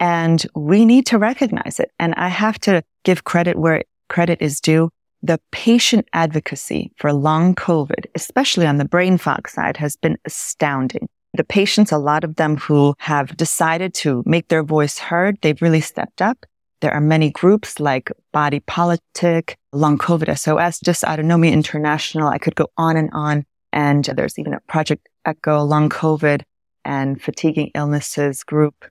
and 0.00 0.44
we 0.54 0.84
need 0.84 1.06
to 1.06 1.18
recognize 1.18 1.78
it. 1.78 1.90
And 1.98 2.14
I 2.16 2.28
have 2.28 2.58
to 2.60 2.82
give 3.04 3.24
credit 3.24 3.56
where 3.56 3.82
credit 4.08 4.42
is 4.42 4.60
due. 4.60 4.90
The 5.22 5.40
patient 5.52 6.06
advocacy 6.12 6.92
for 6.96 7.12
long 7.12 7.54
COVID, 7.54 8.06
especially 8.14 8.66
on 8.66 8.76
the 8.76 8.84
brain 8.84 9.16
fog 9.16 9.48
side, 9.48 9.76
has 9.78 9.96
been 9.96 10.18
astounding. 10.24 11.08
The 11.32 11.44
patients, 11.44 11.90
a 11.90 11.98
lot 11.98 12.22
of 12.22 12.36
them 12.36 12.56
who 12.58 12.94
have 12.98 13.36
decided 13.36 13.94
to 13.94 14.22
make 14.26 14.48
their 14.48 14.62
voice 14.62 14.98
heard, 14.98 15.38
they've 15.40 15.62
really 15.62 15.80
stepped 15.80 16.20
up. 16.20 16.44
There 16.84 16.92
are 16.92 17.00
many 17.00 17.30
groups 17.30 17.80
like 17.80 18.12
Body 18.30 18.60
Politic, 18.60 19.56
Long 19.72 19.96
COVID 19.96 20.38
SOS, 20.38 20.80
Just 20.80 21.02
Dysautonomia 21.02 21.50
International. 21.50 22.28
I 22.28 22.36
could 22.36 22.56
go 22.56 22.66
on 22.76 22.98
and 22.98 23.08
on. 23.14 23.46
And 23.72 24.04
there's 24.04 24.38
even 24.38 24.52
a 24.52 24.60
Project 24.68 25.08
Echo, 25.24 25.62
Long 25.62 25.88
COVID 25.88 26.42
and 26.84 27.22
Fatiguing 27.22 27.70
Illnesses 27.74 28.44
group. 28.44 28.84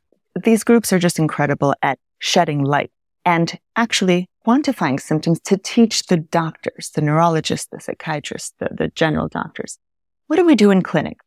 These 0.43 0.63
groups 0.63 0.91
are 0.91 0.97
just 0.97 1.19
incredible 1.19 1.75
at 1.83 2.00
shedding 2.17 2.63
light 2.63 2.89
and 3.25 3.59
actually 3.75 4.27
quantifying 4.43 5.00
symptoms 5.00 5.39
to 5.41 5.55
teach 5.55 6.07
the 6.07 6.17
doctors, 6.17 6.89
the 6.95 7.01
neurologists, 7.01 7.67
the 7.71 7.79
psychiatrists, 7.79 8.55
the, 8.57 8.69
the 8.75 8.88
general 8.95 9.27
doctors. 9.27 9.77
What 10.25 10.38
do 10.38 10.45
we 10.47 10.55
do 10.55 10.71
in 10.71 10.81
clinic? 10.81 11.19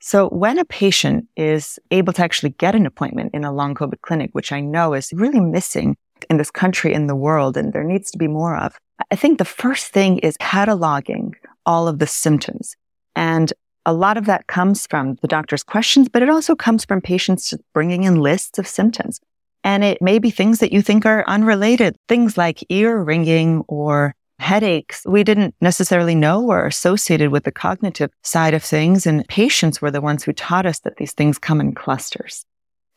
So 0.00 0.28
when 0.28 0.58
a 0.58 0.66
patient 0.66 1.28
is 1.34 1.78
able 1.90 2.12
to 2.12 2.22
actually 2.22 2.50
get 2.50 2.74
an 2.74 2.84
appointment 2.84 3.30
in 3.32 3.44
a 3.44 3.52
long 3.52 3.74
COVID 3.74 4.02
clinic, 4.02 4.30
which 4.32 4.52
I 4.52 4.60
know 4.60 4.92
is 4.92 5.14
really 5.14 5.40
missing 5.40 5.96
in 6.28 6.36
this 6.36 6.50
country, 6.50 6.92
in 6.92 7.06
the 7.06 7.16
world, 7.16 7.56
and 7.56 7.72
there 7.72 7.84
needs 7.84 8.10
to 8.10 8.18
be 8.18 8.28
more 8.28 8.56
of, 8.56 8.78
I 9.10 9.16
think 9.16 9.38
the 9.38 9.44
first 9.44 9.92
thing 9.92 10.18
is 10.18 10.36
cataloging 10.38 11.32
all 11.66 11.88
of 11.88 11.98
the 11.98 12.06
symptoms. 12.06 12.76
And 13.16 13.52
a 13.86 13.92
lot 13.92 14.16
of 14.16 14.26
that 14.26 14.46
comes 14.46 14.86
from 14.86 15.16
the 15.22 15.28
doctor's 15.28 15.62
questions, 15.62 16.08
but 16.08 16.22
it 16.22 16.28
also 16.28 16.54
comes 16.54 16.84
from 16.84 17.00
patients 17.00 17.54
bringing 17.72 18.04
in 18.04 18.20
lists 18.20 18.58
of 18.58 18.66
symptoms. 18.66 19.20
And 19.64 19.84
it 19.84 20.00
may 20.00 20.18
be 20.18 20.30
things 20.30 20.58
that 20.60 20.72
you 20.72 20.82
think 20.82 21.06
are 21.06 21.24
unrelated, 21.26 21.96
things 22.08 22.36
like 22.36 22.64
ear 22.70 23.02
ringing 23.02 23.62
or 23.68 24.14
headaches 24.40 25.02
we 25.06 25.22
didn't 25.22 25.54
necessarily 25.60 26.14
know 26.14 26.40
were 26.40 26.66
associated 26.66 27.30
with 27.30 27.44
the 27.44 27.52
cognitive 27.52 28.10
side 28.22 28.54
of 28.54 28.64
things. 28.64 29.06
And 29.06 29.26
patients 29.28 29.82
were 29.82 29.90
the 29.90 30.00
ones 30.00 30.24
who 30.24 30.32
taught 30.32 30.66
us 30.66 30.80
that 30.80 30.96
these 30.96 31.12
things 31.12 31.38
come 31.38 31.60
in 31.60 31.74
clusters. 31.74 32.44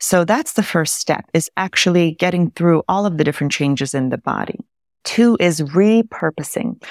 So 0.04 0.22
that's 0.22 0.52
the 0.52 0.62
first 0.62 0.96
step 0.96 1.24
is 1.32 1.50
actually 1.56 2.12
getting 2.12 2.50
through 2.50 2.82
all 2.90 3.06
of 3.06 3.16
the 3.16 3.24
different 3.24 3.54
changes 3.54 3.94
in 3.94 4.10
the 4.10 4.18
body. 4.18 4.60
Two 5.02 5.38
is 5.40 5.62
repurposing. 5.62 6.84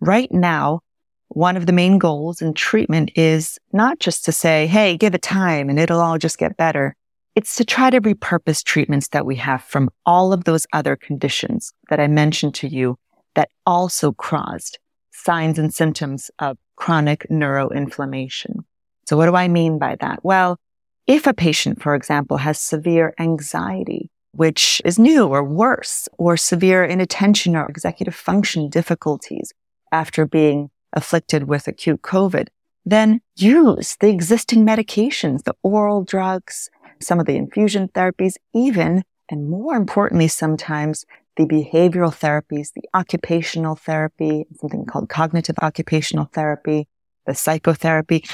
Right 0.00 0.32
now, 0.32 0.80
one 1.28 1.56
of 1.56 1.66
the 1.66 1.72
main 1.72 1.98
goals 1.98 2.42
in 2.42 2.54
treatment 2.54 3.12
is 3.14 3.56
not 3.72 4.00
just 4.00 4.24
to 4.24 4.32
say, 4.32 4.66
Hey, 4.66 4.96
give 4.96 5.14
it 5.14 5.22
time 5.22 5.68
and 5.68 5.78
it'll 5.78 6.00
all 6.00 6.18
just 6.18 6.38
get 6.38 6.56
better. 6.56 6.96
It's 7.36 7.54
to 7.54 7.64
try 7.64 7.88
to 7.88 8.00
repurpose 8.00 8.64
treatments 8.64 9.10
that 9.10 9.24
we 9.24 9.36
have 9.36 9.62
from 9.62 9.88
all 10.04 10.32
of 10.32 10.42
those 10.42 10.66
other 10.72 10.96
conditions 10.96 11.72
that 11.88 12.00
I 12.00 12.08
mentioned 12.08 12.56
to 12.56 12.66
you 12.66 12.96
that 13.36 13.48
also 13.64 14.10
caused 14.10 14.80
signs 15.12 15.56
and 15.56 15.72
symptoms 15.72 16.32
of 16.40 16.58
chronic 16.74 17.28
neuroinflammation. 17.30 18.64
So 19.08 19.16
what 19.16 19.26
do 19.26 19.36
I 19.36 19.46
mean 19.46 19.78
by 19.78 19.94
that? 20.00 20.24
Well, 20.24 20.58
if 21.06 21.26
a 21.26 21.34
patient, 21.34 21.82
for 21.82 21.94
example, 21.94 22.38
has 22.38 22.58
severe 22.58 23.14
anxiety, 23.18 24.10
which 24.32 24.82
is 24.84 24.98
new 24.98 25.26
or 25.26 25.42
worse, 25.42 26.08
or 26.18 26.36
severe 26.36 26.84
inattention 26.84 27.56
or 27.56 27.66
executive 27.66 28.14
function 28.14 28.68
difficulties 28.68 29.52
after 29.92 30.26
being 30.26 30.70
afflicted 30.92 31.44
with 31.44 31.68
acute 31.68 32.02
COVID, 32.02 32.48
then 32.84 33.20
use 33.36 33.96
the 34.00 34.08
existing 34.08 34.64
medications, 34.64 35.44
the 35.44 35.54
oral 35.62 36.04
drugs, 36.04 36.70
some 37.00 37.20
of 37.20 37.26
the 37.26 37.36
infusion 37.36 37.88
therapies, 37.88 38.34
even, 38.54 39.02
and 39.28 39.50
more 39.50 39.74
importantly, 39.74 40.28
sometimes 40.28 41.04
the 41.36 41.44
behavioral 41.44 42.14
therapies, 42.14 42.72
the 42.74 42.88
occupational 42.94 43.76
therapy, 43.76 44.46
something 44.60 44.86
called 44.86 45.08
cognitive 45.08 45.56
occupational 45.60 46.26
therapy, 46.32 46.88
the 47.26 47.34
psychotherapy, 47.34 48.24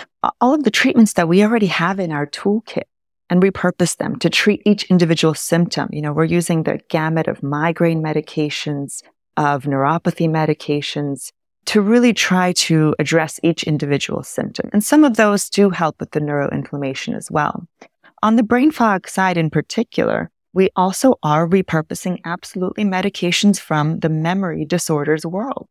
all 0.41 0.55
of 0.55 0.65
the 0.65 0.71
treatments 0.71 1.15
that 1.15 1.29
we 1.29 1.43
already 1.43 1.67
have 1.67 1.99
in 1.99 2.13
our 2.13 2.27
toolkit 2.27 2.85
and 3.31 3.43
repurpose 3.43 3.97
them 3.97 4.19
to 4.19 4.29
treat 4.29 4.63
each 4.67 4.85
individual 4.85 5.35
symptom. 5.35 5.89
You 5.93 6.03
know, 6.03 6.13
we're 6.13 6.25
using 6.25 6.63
the 6.63 6.81
gamut 6.89 7.29
of 7.29 7.43
migraine 7.43 8.03
medications, 8.03 9.03
of 9.37 9.65
neuropathy 9.65 10.29
medications 10.29 11.33
to 11.65 11.81
really 11.81 12.13
try 12.13 12.53
to 12.53 12.95
address 12.99 13.41
each 13.43 13.63
individual 13.63 14.23
symptom. 14.23 14.69
And 14.73 14.85
some 14.85 15.05
of 15.05 15.17
those 15.17 15.49
do 15.49 15.71
help 15.71 15.99
with 16.01 16.11
the 16.11 16.21
neuroinflammation 16.21 17.17
as 17.17 17.31
well. 17.31 17.67
On 18.23 18.37
the 18.37 18.43
brain 18.43 18.71
fog 18.71 19.09
side 19.09 19.37
in 19.37 19.49
particular, 19.49 20.31
we 20.53 20.69
also 20.77 21.15
are 21.23 21.49
repurposing 21.49 22.19
absolutely 22.25 22.85
medications 22.85 23.59
from 23.59 24.01
the 24.01 24.09
memory 24.09 24.65
disorders 24.65 25.25
world. 25.25 25.67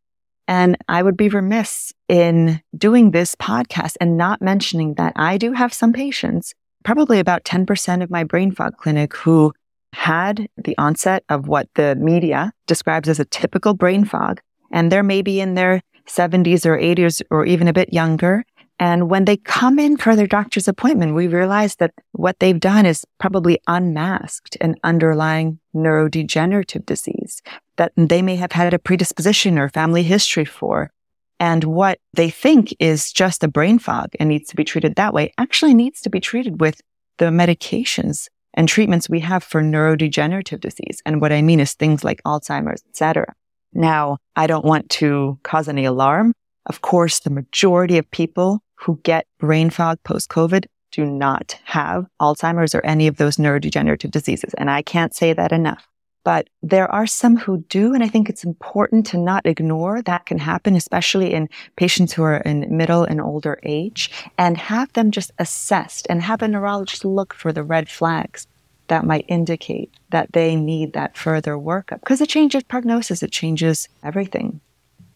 And 0.51 0.77
I 0.89 1.01
would 1.01 1.15
be 1.15 1.29
remiss 1.29 1.93
in 2.09 2.61
doing 2.77 3.11
this 3.11 3.35
podcast 3.35 3.95
and 4.01 4.17
not 4.17 4.41
mentioning 4.41 4.95
that 4.95 5.13
I 5.15 5.37
do 5.37 5.53
have 5.53 5.73
some 5.73 5.93
patients, 5.93 6.53
probably 6.83 7.19
about 7.19 7.45
10% 7.45 8.03
of 8.03 8.11
my 8.11 8.25
brain 8.25 8.51
fog 8.51 8.75
clinic 8.75 9.15
who 9.15 9.53
had 9.93 10.49
the 10.57 10.77
onset 10.77 11.23
of 11.29 11.47
what 11.47 11.69
the 11.75 11.95
media 11.95 12.51
describes 12.67 13.07
as 13.07 13.17
a 13.17 13.23
typical 13.23 13.73
brain 13.73 14.03
fog. 14.03 14.41
And 14.73 14.91
they're 14.91 15.03
maybe 15.03 15.39
in 15.39 15.53
their 15.53 15.81
70s 16.05 16.65
or 16.65 16.77
80s 16.77 17.21
or 17.31 17.45
even 17.45 17.69
a 17.69 17.73
bit 17.73 17.93
younger. 17.93 18.43
And 18.77 19.09
when 19.09 19.23
they 19.23 19.37
come 19.37 19.79
in 19.79 19.95
for 19.95 20.17
their 20.17 20.27
doctor's 20.27 20.67
appointment, 20.67 21.15
we 21.15 21.27
realize 21.27 21.77
that 21.77 21.93
what 22.11 22.39
they've 22.39 22.59
done 22.59 22.85
is 22.85 23.05
probably 23.21 23.57
unmasked 23.67 24.57
an 24.59 24.75
underlying 24.83 25.61
neurodegenerative 25.73 26.85
disease 26.85 27.41
that 27.81 27.93
they 27.97 28.21
may 28.21 28.35
have 28.35 28.51
had 28.51 28.75
a 28.75 28.77
predisposition 28.77 29.57
or 29.57 29.67
family 29.67 30.03
history 30.03 30.45
for. 30.45 30.91
And 31.39 31.63
what 31.63 31.97
they 32.13 32.29
think 32.29 32.75
is 32.79 33.11
just 33.11 33.43
a 33.43 33.47
brain 33.47 33.79
fog 33.79 34.09
and 34.19 34.29
needs 34.29 34.51
to 34.51 34.55
be 34.55 34.63
treated 34.63 34.97
that 34.97 35.15
way 35.15 35.33
actually 35.39 35.73
needs 35.73 35.99
to 36.01 36.09
be 36.11 36.19
treated 36.19 36.61
with 36.61 36.79
the 37.17 37.31
medications 37.31 38.27
and 38.53 38.69
treatments 38.69 39.09
we 39.09 39.19
have 39.21 39.43
for 39.43 39.63
neurodegenerative 39.63 40.59
disease. 40.59 41.01
And 41.07 41.21
what 41.21 41.31
I 41.31 41.41
mean 41.41 41.59
is 41.59 41.73
things 41.73 42.03
like 42.03 42.21
Alzheimer's, 42.21 42.83
etc. 42.87 43.33
Now, 43.73 44.19
I 44.35 44.45
don't 44.45 44.63
want 44.63 44.91
to 45.01 45.39
cause 45.41 45.67
any 45.67 45.85
alarm. 45.85 46.33
Of 46.67 46.81
course, 46.81 47.21
the 47.21 47.31
majority 47.31 47.97
of 47.97 48.11
people 48.11 48.59
who 48.75 48.99
get 49.01 49.25
brain 49.39 49.71
fog 49.71 49.97
post 50.03 50.29
COVID 50.29 50.65
do 50.91 51.03
not 51.03 51.57
have 51.63 52.05
Alzheimer's 52.21 52.75
or 52.75 52.85
any 52.85 53.07
of 53.07 53.17
those 53.17 53.37
neurodegenerative 53.37 54.11
diseases. 54.11 54.53
And 54.59 54.69
I 54.69 54.83
can't 54.83 55.15
say 55.15 55.33
that 55.33 55.51
enough. 55.51 55.87
But 56.23 56.49
there 56.61 56.89
are 56.91 57.07
some 57.07 57.37
who 57.37 57.65
do. 57.69 57.93
And 57.93 58.03
I 58.03 58.07
think 58.07 58.29
it's 58.29 58.43
important 58.43 59.05
to 59.07 59.17
not 59.17 59.45
ignore 59.45 60.01
that 60.03 60.25
can 60.25 60.37
happen, 60.37 60.75
especially 60.75 61.33
in 61.33 61.49
patients 61.75 62.13
who 62.13 62.23
are 62.23 62.37
in 62.37 62.65
middle 62.75 63.03
and 63.03 63.19
older 63.19 63.59
age 63.63 64.11
and 64.37 64.57
have 64.57 64.93
them 64.93 65.11
just 65.11 65.31
assessed 65.39 66.05
and 66.09 66.21
have 66.21 66.41
a 66.41 66.47
neurologist 66.47 67.05
look 67.05 67.33
for 67.33 67.51
the 67.51 67.63
red 67.63 67.89
flags 67.89 68.47
that 68.87 69.05
might 69.05 69.25
indicate 69.29 69.89
that 70.09 70.33
they 70.33 70.55
need 70.55 70.93
that 70.93 71.17
further 71.17 71.53
workup 71.53 72.01
because 72.01 72.19
it 72.19 72.29
changes 72.29 72.63
prognosis. 72.63 73.23
It 73.23 73.31
changes 73.31 73.87
everything. 74.03 74.59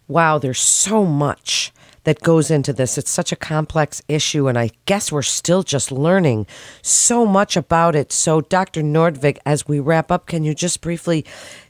Wow, 0.08 0.38
there's 0.38 0.62
so 0.62 1.04
much 1.04 1.74
that 2.06 2.22
goes 2.22 2.50
into 2.50 2.72
this. 2.72 2.98
It's 2.98 3.12
such 3.12 3.32
a 3.32 3.36
complex 3.36 4.02
issue, 4.08 4.48
and 4.48 4.58
I 4.58 4.72
guess 4.86 5.12
we're 5.12 5.22
still 5.22 5.64
just 5.64 5.92
learning 5.92 6.48
so 6.82 7.26
much 7.26 7.58
about 7.58 7.96
it. 7.96 8.12
So, 8.12 8.42
Dr. 8.42 8.82
Nordvig, 8.82 9.38
as 9.46 9.68
we 9.68 9.80
wrap 9.80 10.12
up, 10.12 10.28
can 10.28 10.44
you 10.44 10.56
just 10.56 10.82
briefly 10.82 11.26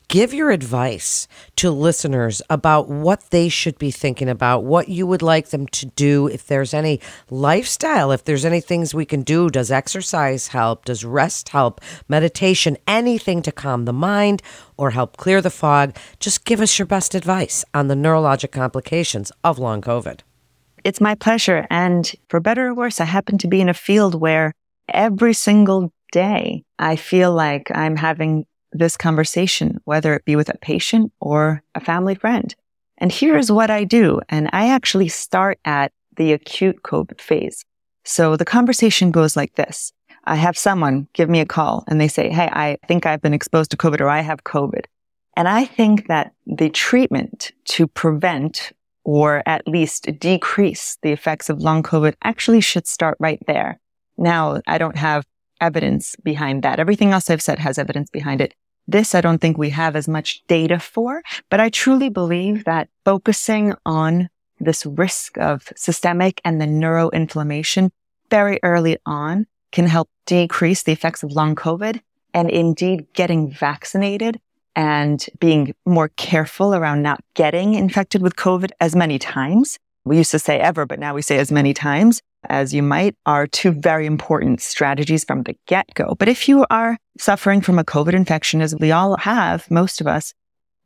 give 0.07 0.33
your 0.33 0.51
advice 0.51 1.27
to 1.57 1.71
listeners 1.71 2.41
about 2.49 2.87
what 2.89 3.29
they 3.29 3.49
should 3.49 3.77
be 3.77 3.91
thinking 3.91 4.29
about, 4.29 4.63
what 4.63 4.89
you 4.89 5.07
would 5.07 5.21
like 5.21 5.49
them 5.49 5.67
to 5.67 5.85
do, 5.85 6.27
if 6.27 6.47
there's 6.47 6.73
any 6.73 6.99
lifestyle, 7.29 8.11
if 8.11 8.23
there's 8.23 8.45
any 8.45 8.61
things 8.61 8.93
we 8.93 9.05
can 9.05 9.21
do. 9.21 9.49
Does 9.49 9.71
exercise 9.71 10.49
help? 10.49 10.85
Does 10.85 11.03
rest 11.03 11.49
help? 11.49 11.81
Meditation, 12.07 12.77
anything 12.87 13.41
to 13.41 13.51
calm 13.51 13.85
the 13.85 13.93
mind 13.93 14.41
or 14.77 14.91
help 14.91 15.17
clear 15.17 15.41
the 15.41 15.49
fog? 15.49 15.95
Just 16.19 16.45
give 16.45 16.61
us 16.61 16.77
your 16.77 16.85
best 16.85 17.15
advice 17.15 17.65
on 17.73 17.87
the 17.87 17.95
neurologic 17.95 18.51
complications 18.51 19.31
of 19.43 19.59
long 19.59 19.81
COVID. 19.81 20.21
It's 20.83 21.01
my 21.01 21.15
pleasure. 21.15 21.65
And 21.69 22.11
for 22.29 22.39
better 22.39 22.67
or 22.67 22.73
worse, 22.73 23.01
I 23.01 23.05
happen 23.05 23.37
to 23.39 23.47
be 23.47 23.59
in 23.59 23.69
a 23.69 23.73
field 23.73 24.13
where 24.13 24.53
every 24.87 25.33
single 25.33 25.91
day 26.11 26.63
I 26.77 26.95
feel 26.95 27.33
like 27.33 27.71
I'm 27.73 27.95
having 27.95 28.45
this 28.77 28.97
conversation, 28.97 29.79
whether 29.85 30.13
it 30.13 30.25
be 30.25 30.35
with 30.35 30.49
a 30.49 30.57
patient 30.57 31.11
or 31.19 31.63
a 31.73 31.79
family 31.79 32.15
friend. 32.15 32.53
And 32.97 33.11
here's 33.11 33.51
what 33.51 33.69
I 33.69 33.83
do. 33.83 34.21
And 34.29 34.49
I 34.53 34.69
actually 34.69 35.09
start 35.09 35.59
at 35.65 35.91
the 36.17 36.31
acute 36.33 36.83
COVID 36.83 37.19
phase. 37.19 37.63
So 38.03 38.37
the 38.37 38.45
conversation 38.45 39.11
goes 39.11 39.35
like 39.35 39.55
this. 39.55 39.91
I 40.25 40.35
have 40.35 40.57
someone 40.57 41.07
give 41.13 41.29
me 41.29 41.39
a 41.39 41.45
call 41.45 41.83
and 41.87 41.99
they 41.99 42.07
say, 42.07 42.29
Hey, 42.29 42.49
I 42.51 42.77
think 42.87 43.05
I've 43.05 43.21
been 43.21 43.33
exposed 43.33 43.71
to 43.71 43.77
COVID 43.77 43.99
or 43.99 44.09
I 44.09 44.21
have 44.21 44.43
COVID. 44.43 44.85
And 45.37 45.47
I 45.47 45.65
think 45.65 46.07
that 46.07 46.33
the 46.45 46.69
treatment 46.69 47.51
to 47.65 47.87
prevent 47.87 48.71
or 49.03 49.43
at 49.45 49.67
least 49.67 50.07
decrease 50.19 50.97
the 51.03 51.11
effects 51.11 51.49
of 51.49 51.61
long 51.61 51.83
COVID 51.83 52.15
actually 52.23 52.61
should 52.61 52.87
start 52.87 53.17
right 53.19 53.41
there. 53.45 53.79
Now, 54.17 54.61
I 54.65 54.77
don't 54.77 54.97
have 54.97 55.25
evidence 55.61 56.15
behind 56.23 56.63
that. 56.63 56.79
Everything 56.79 57.11
else 57.11 57.29
I've 57.29 57.41
said 57.41 57.59
has 57.59 57.77
evidence 57.77 58.09
behind 58.09 58.41
it. 58.41 58.53
This 58.87 59.15
I 59.15 59.21
don't 59.21 59.39
think 59.39 59.57
we 59.57 59.71
have 59.71 59.95
as 59.95 60.07
much 60.07 60.43
data 60.47 60.79
for, 60.79 61.23
but 61.49 61.59
I 61.59 61.69
truly 61.69 62.09
believe 62.09 62.65
that 62.65 62.89
focusing 63.03 63.73
on 63.85 64.29
this 64.59 64.85
risk 64.85 65.37
of 65.37 65.71
systemic 65.75 66.39
and 66.45 66.61
the 66.61 66.65
neuroinflammation 66.65 67.89
very 68.29 68.59
early 68.63 68.97
on 69.05 69.47
can 69.71 69.87
help 69.87 70.09
decrease 70.25 70.83
the 70.83 70.91
effects 70.91 71.23
of 71.23 71.31
long 71.31 71.55
COVID 71.55 72.01
and 72.33 72.49
indeed 72.49 73.05
getting 73.13 73.51
vaccinated 73.51 74.39
and 74.75 75.25
being 75.39 75.73
more 75.85 76.09
careful 76.09 76.75
around 76.75 77.01
not 77.01 77.23
getting 77.33 77.73
infected 77.75 78.21
with 78.21 78.35
COVID 78.35 78.71
as 78.79 78.95
many 78.95 79.17
times. 79.17 79.79
We 80.03 80.17
used 80.17 80.31
to 80.31 80.39
say 80.39 80.59
ever, 80.59 80.85
but 80.85 80.99
now 80.99 81.13
we 81.15 81.21
say 81.21 81.37
as 81.37 81.51
many 81.51 81.73
times 81.73 82.21
as 82.49 82.73
you 82.73 82.83
might 82.83 83.15
are 83.25 83.47
two 83.47 83.71
very 83.71 84.05
important 84.05 84.61
strategies 84.61 85.23
from 85.23 85.43
the 85.43 85.55
get 85.67 85.87
go. 85.95 86.15
But 86.17 86.29
if 86.29 86.47
you 86.47 86.65
are 86.69 86.97
suffering 87.17 87.61
from 87.61 87.79
a 87.79 87.83
COVID 87.83 88.13
infection, 88.13 88.61
as 88.61 88.75
we 88.79 88.91
all 88.91 89.17
have, 89.17 89.69
most 89.69 90.01
of 90.01 90.07
us, 90.07 90.33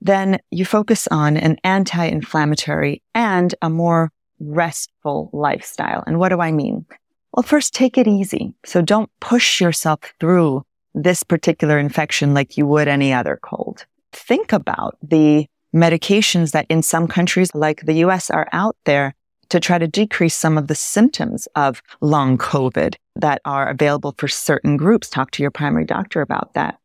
then 0.02 0.40
you 0.52 0.66
focus 0.66 1.08
on 1.12 1.38
an 1.38 1.58
anti-inflammatory 1.64 3.02
and 3.14 3.54
a 3.62 3.70
more 3.70 4.12
restful 4.40 5.30
lifestyle. 5.34 6.04
And 6.08 6.20
what 6.20 6.30
do 6.30 6.40
I 6.40 6.52
mean? 6.52 6.86
Well, 7.34 7.44
first 7.44 7.74
take 7.74 7.98
it 7.98 8.08
easy. 8.08 8.54
So 8.66 8.82
don't 8.82 9.10
push 9.20 9.62
yourself 9.62 10.14
through 10.20 10.64
this 10.96 11.24
particular 11.24 11.78
infection 11.78 12.34
like 12.34 12.58
you 12.58 12.66
would 12.66 12.88
any 12.88 13.14
other 13.14 13.40
cold. 13.42 13.86
Think 14.12 14.54
about 14.54 14.98
the 15.04 15.46
medications 15.76 16.52
that 16.52 16.66
in 16.70 16.82
some 16.82 17.08
countries 17.08 17.54
like 17.54 17.86
the 17.86 17.94
US 18.06 18.32
are 18.32 18.48
out 18.52 18.76
there 18.86 19.14
to 19.50 19.60
try 19.60 19.78
to 19.78 19.88
decrease 19.88 20.36
some 20.36 20.58
of 20.58 20.68
the 20.68 20.76
symptoms 20.76 21.48
of 21.56 21.82
long 22.02 22.38
COVID 22.38 22.96
that 23.16 23.42
are 23.46 23.68
available 23.68 24.14
for 24.18 24.28
certain 24.28 24.78
groups. 24.78 25.10
Talk 25.10 25.32
to 25.32 25.42
your 25.42 25.52
primary 25.52 25.86
doctor 25.86 26.22
about 26.22 26.54
that. 26.54 26.80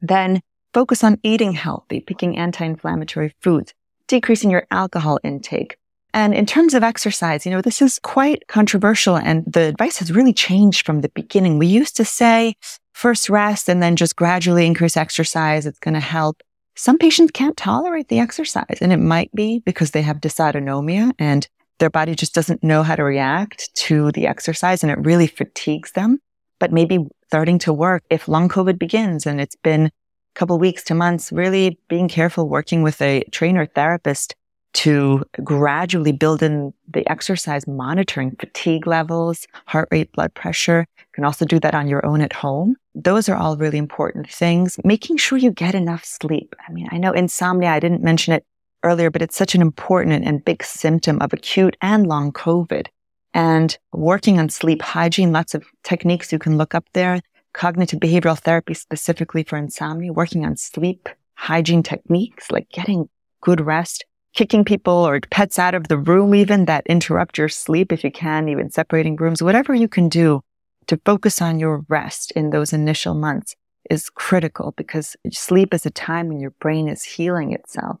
Then 0.00 0.40
focus 0.72 1.04
on 1.04 1.18
eating 1.22 1.52
healthy, 1.52 2.00
picking 2.00 2.36
anti-inflammatory 2.36 3.34
foods, 3.40 3.74
decreasing 4.06 4.50
your 4.50 4.66
alcohol 4.70 5.18
intake. 5.22 5.76
And 6.14 6.34
in 6.34 6.46
terms 6.46 6.74
of 6.74 6.82
exercise, 6.82 7.44
you 7.44 7.52
know, 7.52 7.60
this 7.60 7.82
is 7.82 7.98
quite 8.02 8.48
controversial 8.48 9.16
and 9.16 9.44
the 9.46 9.64
advice 9.64 9.98
has 9.98 10.10
really 10.10 10.32
changed 10.32 10.86
from 10.86 11.02
the 11.02 11.10
beginning. 11.10 11.58
We 11.58 11.66
used 11.66 11.96
to 11.96 12.04
say 12.04 12.54
first 12.92 13.28
rest 13.28 13.68
and 13.68 13.82
then 13.82 13.94
just 13.94 14.16
gradually 14.16 14.66
increase 14.66 14.96
exercise. 14.96 15.66
It's 15.66 15.78
going 15.78 15.94
to 15.94 16.00
help. 16.00 16.42
Some 16.74 16.96
patients 16.96 17.32
can't 17.32 17.56
tolerate 17.56 18.08
the 18.08 18.20
exercise 18.20 18.78
and 18.80 18.92
it 18.92 18.98
might 18.98 19.32
be 19.34 19.60
because 19.60 19.90
they 19.90 20.02
have 20.02 20.20
dysautonomia 20.20 21.12
and 21.18 21.46
their 21.78 21.90
body 21.90 22.14
just 22.14 22.34
doesn't 22.34 22.62
know 22.62 22.82
how 22.82 22.96
to 22.96 23.04
react 23.04 23.74
to 23.74 24.12
the 24.12 24.26
exercise 24.26 24.82
and 24.82 24.90
it 24.90 24.98
really 24.98 25.26
fatigues 25.26 25.92
them. 25.92 26.18
But 26.58 26.72
maybe 26.72 27.06
starting 27.28 27.58
to 27.60 27.72
work 27.72 28.02
if 28.10 28.28
long 28.28 28.48
COVID 28.48 28.78
begins 28.78 29.26
and 29.26 29.40
it's 29.40 29.56
been 29.56 29.86
a 29.86 29.90
couple 30.34 30.58
weeks 30.58 30.82
to 30.84 30.94
months, 30.94 31.30
really 31.30 31.78
being 31.88 32.08
careful 32.08 32.48
working 32.48 32.82
with 32.82 33.00
a 33.00 33.22
trainer 33.30 33.66
therapist 33.66 34.34
to 34.74 35.24
gradually 35.42 36.12
build 36.12 36.42
in 36.42 36.72
the 36.92 37.08
exercise 37.10 37.66
monitoring 37.66 38.36
fatigue 38.38 38.86
levels, 38.86 39.46
heart 39.66 39.88
rate, 39.90 40.12
blood 40.12 40.34
pressure. 40.34 40.86
You 40.98 41.04
can 41.14 41.24
also 41.24 41.44
do 41.44 41.58
that 41.60 41.74
on 41.74 41.88
your 41.88 42.04
own 42.04 42.20
at 42.20 42.32
home. 42.32 42.76
Those 42.94 43.28
are 43.28 43.36
all 43.36 43.56
really 43.56 43.78
important 43.78 44.30
things. 44.30 44.78
Making 44.84 45.16
sure 45.16 45.38
you 45.38 45.50
get 45.50 45.74
enough 45.74 46.04
sleep. 46.04 46.54
I 46.68 46.72
mean, 46.72 46.88
I 46.90 46.98
know 46.98 47.12
insomnia, 47.12 47.70
I 47.70 47.80
didn't 47.80 48.02
mention 48.02 48.34
it 48.34 48.44
earlier, 48.82 49.10
but 49.10 49.22
it's 49.22 49.36
such 49.36 49.54
an 49.54 49.62
important 49.62 50.24
and 50.24 50.44
big 50.44 50.62
symptom 50.62 51.20
of 51.20 51.32
acute 51.32 51.76
and 51.80 52.06
long 52.06 52.32
COVID. 52.32 52.86
And 53.34 53.76
working 53.92 54.38
on 54.38 54.48
sleep 54.48 54.82
hygiene, 54.82 55.32
lots 55.32 55.54
of 55.54 55.64
techniques 55.84 56.32
you 56.32 56.38
can 56.38 56.56
look 56.56 56.74
up 56.74 56.86
there. 56.92 57.20
Cognitive 57.52 58.00
behavioral 58.00 58.38
therapy 58.38 58.74
specifically 58.74 59.42
for 59.42 59.56
insomnia, 59.56 60.12
working 60.12 60.44
on 60.44 60.56
sleep 60.56 61.08
hygiene 61.34 61.82
techniques 61.82 62.50
like 62.50 62.68
getting 62.70 63.08
good 63.40 63.60
rest, 63.60 64.04
kicking 64.34 64.64
people 64.64 64.92
or 64.92 65.20
pets 65.30 65.58
out 65.58 65.74
of 65.74 65.88
the 65.88 65.98
room 65.98 66.34
even 66.34 66.64
that 66.66 66.86
interrupt 66.86 67.38
your 67.38 67.48
sleep 67.48 67.92
if 67.92 68.04
you 68.04 68.10
can, 68.10 68.48
even 68.48 68.70
separating 68.70 69.16
rooms, 69.16 69.42
whatever 69.42 69.74
you 69.74 69.88
can 69.88 70.08
do 70.08 70.40
to 70.88 71.00
focus 71.04 71.40
on 71.40 71.58
your 71.58 71.84
rest 71.88 72.32
in 72.32 72.50
those 72.50 72.72
initial 72.72 73.14
months 73.14 73.54
is 73.90 74.10
critical 74.10 74.74
because 74.76 75.16
sleep 75.30 75.72
is 75.72 75.86
a 75.86 75.90
time 75.90 76.28
when 76.28 76.40
your 76.40 76.50
brain 76.60 76.88
is 76.88 77.04
healing 77.04 77.52
itself 77.52 77.98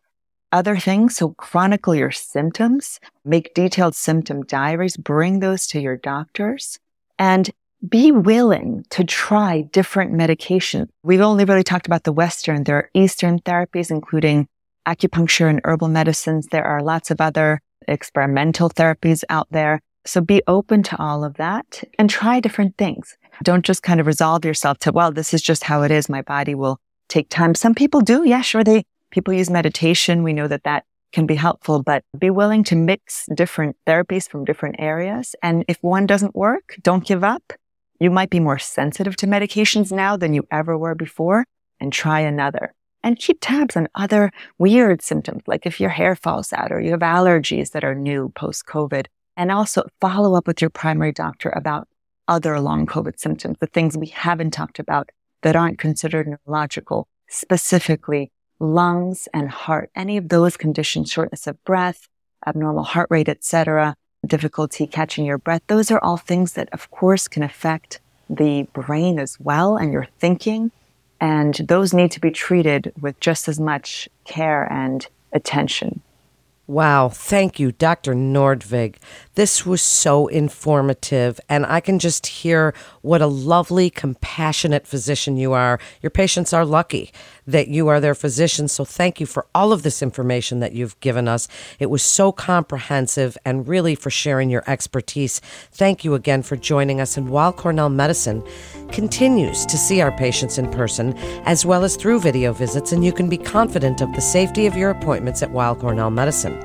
other 0.52 0.76
things. 0.76 1.16
So 1.16 1.30
chronicle 1.30 1.94
your 1.94 2.10
symptoms, 2.10 3.00
make 3.24 3.54
detailed 3.54 3.94
symptom 3.94 4.44
diaries, 4.44 4.96
bring 4.96 5.40
those 5.40 5.66
to 5.68 5.80
your 5.80 5.96
doctors 5.96 6.78
and 7.18 7.50
be 7.88 8.10
willing 8.10 8.84
to 8.90 9.04
try 9.04 9.62
different 9.62 10.12
medications. 10.12 10.88
We've 11.02 11.20
only 11.20 11.44
really 11.44 11.62
talked 11.62 11.86
about 11.86 12.04
the 12.04 12.12
Western. 12.12 12.64
There 12.64 12.76
are 12.76 12.90
Eastern 12.94 13.38
therapies, 13.40 13.90
including 13.90 14.48
acupuncture 14.86 15.48
and 15.48 15.60
herbal 15.64 15.88
medicines. 15.88 16.48
There 16.50 16.64
are 16.64 16.82
lots 16.82 17.10
of 17.10 17.20
other 17.20 17.60
experimental 17.86 18.70
therapies 18.70 19.22
out 19.28 19.46
there. 19.50 19.80
So 20.04 20.20
be 20.20 20.42
open 20.46 20.82
to 20.84 20.98
all 20.98 21.22
of 21.22 21.34
that 21.34 21.84
and 21.98 22.08
try 22.08 22.40
different 22.40 22.76
things. 22.78 23.16
Don't 23.42 23.64
just 23.64 23.82
kind 23.82 24.00
of 24.00 24.06
resolve 24.06 24.44
yourself 24.44 24.78
to, 24.80 24.92
well, 24.92 25.12
this 25.12 25.34
is 25.34 25.42
just 25.42 25.64
how 25.64 25.82
it 25.82 25.90
is. 25.90 26.08
My 26.08 26.22
body 26.22 26.54
will 26.54 26.80
take 27.08 27.28
time. 27.28 27.54
Some 27.54 27.74
people 27.74 28.00
do. 28.00 28.24
Yeah, 28.24 28.40
sure. 28.40 28.64
They 28.64 28.84
People 29.10 29.34
use 29.34 29.50
meditation. 29.50 30.22
We 30.22 30.32
know 30.32 30.48
that 30.48 30.64
that 30.64 30.84
can 31.12 31.26
be 31.26 31.34
helpful, 31.34 31.82
but 31.82 32.04
be 32.18 32.30
willing 32.30 32.64
to 32.64 32.76
mix 32.76 33.26
different 33.34 33.76
therapies 33.86 34.28
from 34.28 34.44
different 34.44 34.76
areas. 34.78 35.34
And 35.42 35.64
if 35.68 35.78
one 35.80 36.06
doesn't 36.06 36.36
work, 36.36 36.76
don't 36.82 37.06
give 37.06 37.24
up. 37.24 37.52
You 38.00 38.10
might 38.10 38.30
be 38.30 38.40
more 38.40 38.58
sensitive 38.58 39.16
to 39.16 39.26
medications 39.26 39.90
now 39.90 40.16
than 40.16 40.34
you 40.34 40.46
ever 40.50 40.76
were 40.76 40.94
before 40.94 41.44
and 41.80 41.92
try 41.92 42.20
another. 42.20 42.74
And 43.02 43.18
keep 43.18 43.38
tabs 43.40 43.76
on 43.76 43.88
other 43.94 44.30
weird 44.58 45.02
symptoms, 45.02 45.42
like 45.46 45.66
if 45.66 45.80
your 45.80 45.90
hair 45.90 46.14
falls 46.14 46.52
out 46.52 46.72
or 46.72 46.80
you 46.80 46.90
have 46.90 47.00
allergies 47.00 47.70
that 47.70 47.84
are 47.84 47.94
new 47.94 48.30
post 48.34 48.66
COVID. 48.66 49.06
And 49.36 49.52
also 49.52 49.84
follow 50.00 50.34
up 50.34 50.46
with 50.46 50.60
your 50.60 50.70
primary 50.70 51.12
doctor 51.12 51.48
about 51.50 51.88
other 52.26 52.60
long 52.60 52.86
COVID 52.86 53.18
symptoms, 53.18 53.56
the 53.60 53.68
things 53.68 53.96
we 53.96 54.08
haven't 54.08 54.50
talked 54.50 54.78
about 54.78 55.10
that 55.42 55.56
aren't 55.56 55.78
considered 55.78 56.26
neurological, 56.26 57.08
specifically 57.28 58.32
lungs 58.60 59.28
and 59.32 59.50
heart, 59.50 59.90
any 59.94 60.16
of 60.16 60.28
those 60.28 60.56
conditions, 60.56 61.10
shortness 61.10 61.46
of 61.46 61.62
breath, 61.64 62.08
abnormal 62.46 62.84
heart 62.84 63.08
rate, 63.10 63.28
etc., 63.28 63.94
difficulty 64.26 64.86
catching 64.86 65.24
your 65.24 65.38
breath, 65.38 65.62
those 65.68 65.90
are 65.90 66.00
all 66.00 66.16
things 66.16 66.54
that 66.54 66.68
of 66.72 66.90
course 66.90 67.28
can 67.28 67.42
affect 67.42 68.00
the 68.28 68.64
brain 68.72 69.18
as 69.18 69.38
well 69.40 69.76
and 69.76 69.92
your 69.92 70.06
thinking. 70.18 70.70
And 71.20 71.54
those 71.54 71.92
need 71.92 72.12
to 72.12 72.20
be 72.20 72.30
treated 72.30 72.92
with 73.00 73.18
just 73.20 73.48
as 73.48 73.58
much 73.58 74.08
care 74.24 74.70
and 74.72 75.06
attention. 75.32 76.00
Wow. 76.68 77.08
Thank 77.08 77.58
you, 77.58 77.72
Dr. 77.72 78.14
Nordvig. 78.14 78.96
This 79.38 79.64
was 79.64 79.80
so 79.80 80.26
informative, 80.26 81.38
and 81.48 81.64
I 81.64 81.78
can 81.78 82.00
just 82.00 82.26
hear 82.26 82.74
what 83.02 83.22
a 83.22 83.28
lovely, 83.28 83.88
compassionate 83.88 84.84
physician 84.84 85.36
you 85.36 85.52
are. 85.52 85.78
Your 86.02 86.10
patients 86.10 86.52
are 86.52 86.64
lucky 86.64 87.12
that 87.46 87.68
you 87.68 87.86
are 87.86 88.00
their 88.00 88.16
physician. 88.16 88.66
So 88.66 88.84
thank 88.84 89.20
you 89.20 89.26
for 89.26 89.46
all 89.54 89.72
of 89.72 89.84
this 89.84 90.02
information 90.02 90.58
that 90.58 90.72
you've 90.72 90.98
given 90.98 91.28
us. 91.28 91.46
It 91.78 91.88
was 91.88 92.02
so 92.02 92.32
comprehensive 92.32 93.38
and 93.44 93.68
really 93.68 93.94
for 93.94 94.10
sharing 94.10 94.50
your 94.50 94.64
expertise. 94.66 95.38
Thank 95.70 96.04
you 96.04 96.14
again 96.14 96.42
for 96.42 96.56
joining 96.56 97.00
us. 97.00 97.16
And 97.16 97.30
Weill 97.30 97.52
Cornell 97.52 97.90
Medicine 97.90 98.42
continues 98.90 99.64
to 99.66 99.78
see 99.78 100.00
our 100.00 100.10
patients 100.18 100.58
in 100.58 100.68
person 100.72 101.16
as 101.46 101.64
well 101.64 101.84
as 101.84 101.94
through 101.94 102.18
video 102.18 102.52
visits, 102.52 102.90
and 102.90 103.04
you 103.04 103.12
can 103.12 103.28
be 103.28 103.38
confident 103.38 104.00
of 104.00 104.12
the 104.14 104.20
safety 104.20 104.66
of 104.66 104.76
your 104.76 104.90
appointments 104.90 105.44
at 105.44 105.52
Weill 105.52 105.76
Cornell 105.76 106.10
Medicine. 106.10 106.60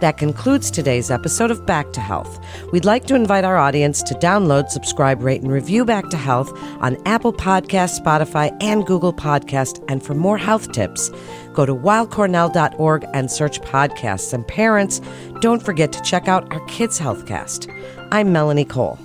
That 0.00 0.18
concludes 0.18 0.70
today's 0.70 1.10
episode 1.10 1.50
of 1.50 1.64
Back 1.64 1.92
to 1.94 2.00
Health. 2.00 2.38
We'd 2.72 2.84
like 2.84 3.06
to 3.06 3.14
invite 3.14 3.44
our 3.44 3.56
audience 3.56 4.02
to 4.04 4.14
download, 4.14 4.68
subscribe, 4.68 5.22
rate, 5.22 5.40
and 5.42 5.50
review 5.50 5.84
Back 5.84 6.10
to 6.10 6.16
Health 6.16 6.52
on 6.80 6.98
Apple 7.06 7.32
Podcast, 7.32 8.00
Spotify, 8.00 8.54
and 8.60 8.86
Google 8.86 9.12
Podcast. 9.12 9.82
And 9.88 10.02
for 10.02 10.14
more 10.14 10.36
health 10.36 10.72
tips, 10.72 11.10
go 11.54 11.64
to 11.64 11.74
weillcornell.org 11.74 13.06
and 13.14 13.30
search 13.30 13.60
podcasts. 13.62 14.32
And 14.32 14.46
parents, 14.46 15.00
don't 15.40 15.62
forget 15.62 15.92
to 15.92 16.02
check 16.02 16.28
out 16.28 16.52
our 16.52 16.64
Kids 16.66 17.00
Healthcast. 17.00 17.72
I'm 18.12 18.32
Melanie 18.32 18.64
Cole. 18.66 18.98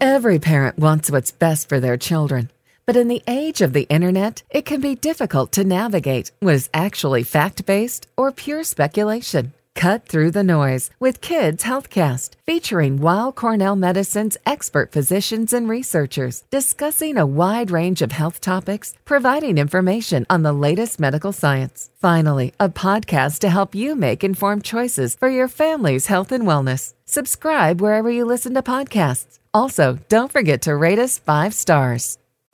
Every 0.00 0.38
parent 0.38 0.78
wants 0.78 1.10
what's 1.10 1.32
best 1.32 1.68
for 1.68 1.80
their 1.80 1.96
children. 1.96 2.50
But 2.86 2.96
in 2.96 3.08
the 3.08 3.22
age 3.26 3.60
of 3.60 3.72
the 3.72 3.88
internet, 3.88 4.42
it 4.50 4.66
can 4.66 4.80
be 4.80 4.94
difficult 4.94 5.52
to 5.52 5.64
navigate 5.64 6.32
what 6.40 6.54
is 6.54 6.70
actually 6.74 7.22
fact 7.22 7.64
based 7.64 8.06
or 8.16 8.30
pure 8.30 8.64
speculation. 8.64 9.52
Cut 9.74 10.06
through 10.06 10.30
the 10.30 10.44
noise 10.44 10.90
with 11.00 11.20
Kids 11.20 11.64
Healthcast, 11.64 12.30
featuring 12.46 13.00
Weill 13.00 13.32
Cornell 13.32 13.74
Medicine's 13.74 14.36
expert 14.46 14.92
physicians 14.92 15.52
and 15.52 15.68
researchers 15.68 16.44
discussing 16.50 17.18
a 17.18 17.26
wide 17.26 17.70
range 17.70 18.00
of 18.00 18.12
health 18.12 18.40
topics, 18.40 18.94
providing 19.04 19.58
information 19.58 20.26
on 20.30 20.42
the 20.42 20.52
latest 20.52 21.00
medical 21.00 21.32
science. 21.32 21.90
Finally, 22.00 22.52
a 22.60 22.68
podcast 22.68 23.40
to 23.40 23.50
help 23.50 23.74
you 23.74 23.96
make 23.96 24.22
informed 24.22 24.64
choices 24.64 25.16
for 25.16 25.28
your 25.28 25.48
family's 25.48 26.06
health 26.06 26.30
and 26.30 26.44
wellness. 26.44 26.94
Subscribe 27.04 27.80
wherever 27.80 28.10
you 28.10 28.24
listen 28.24 28.54
to 28.54 28.62
podcasts. 28.62 29.38
Also, 29.52 29.98
don't 30.08 30.32
forget 30.32 30.62
to 30.62 30.76
rate 30.76 30.98
us 30.98 31.18
five 31.18 31.52
stars. 31.54 32.18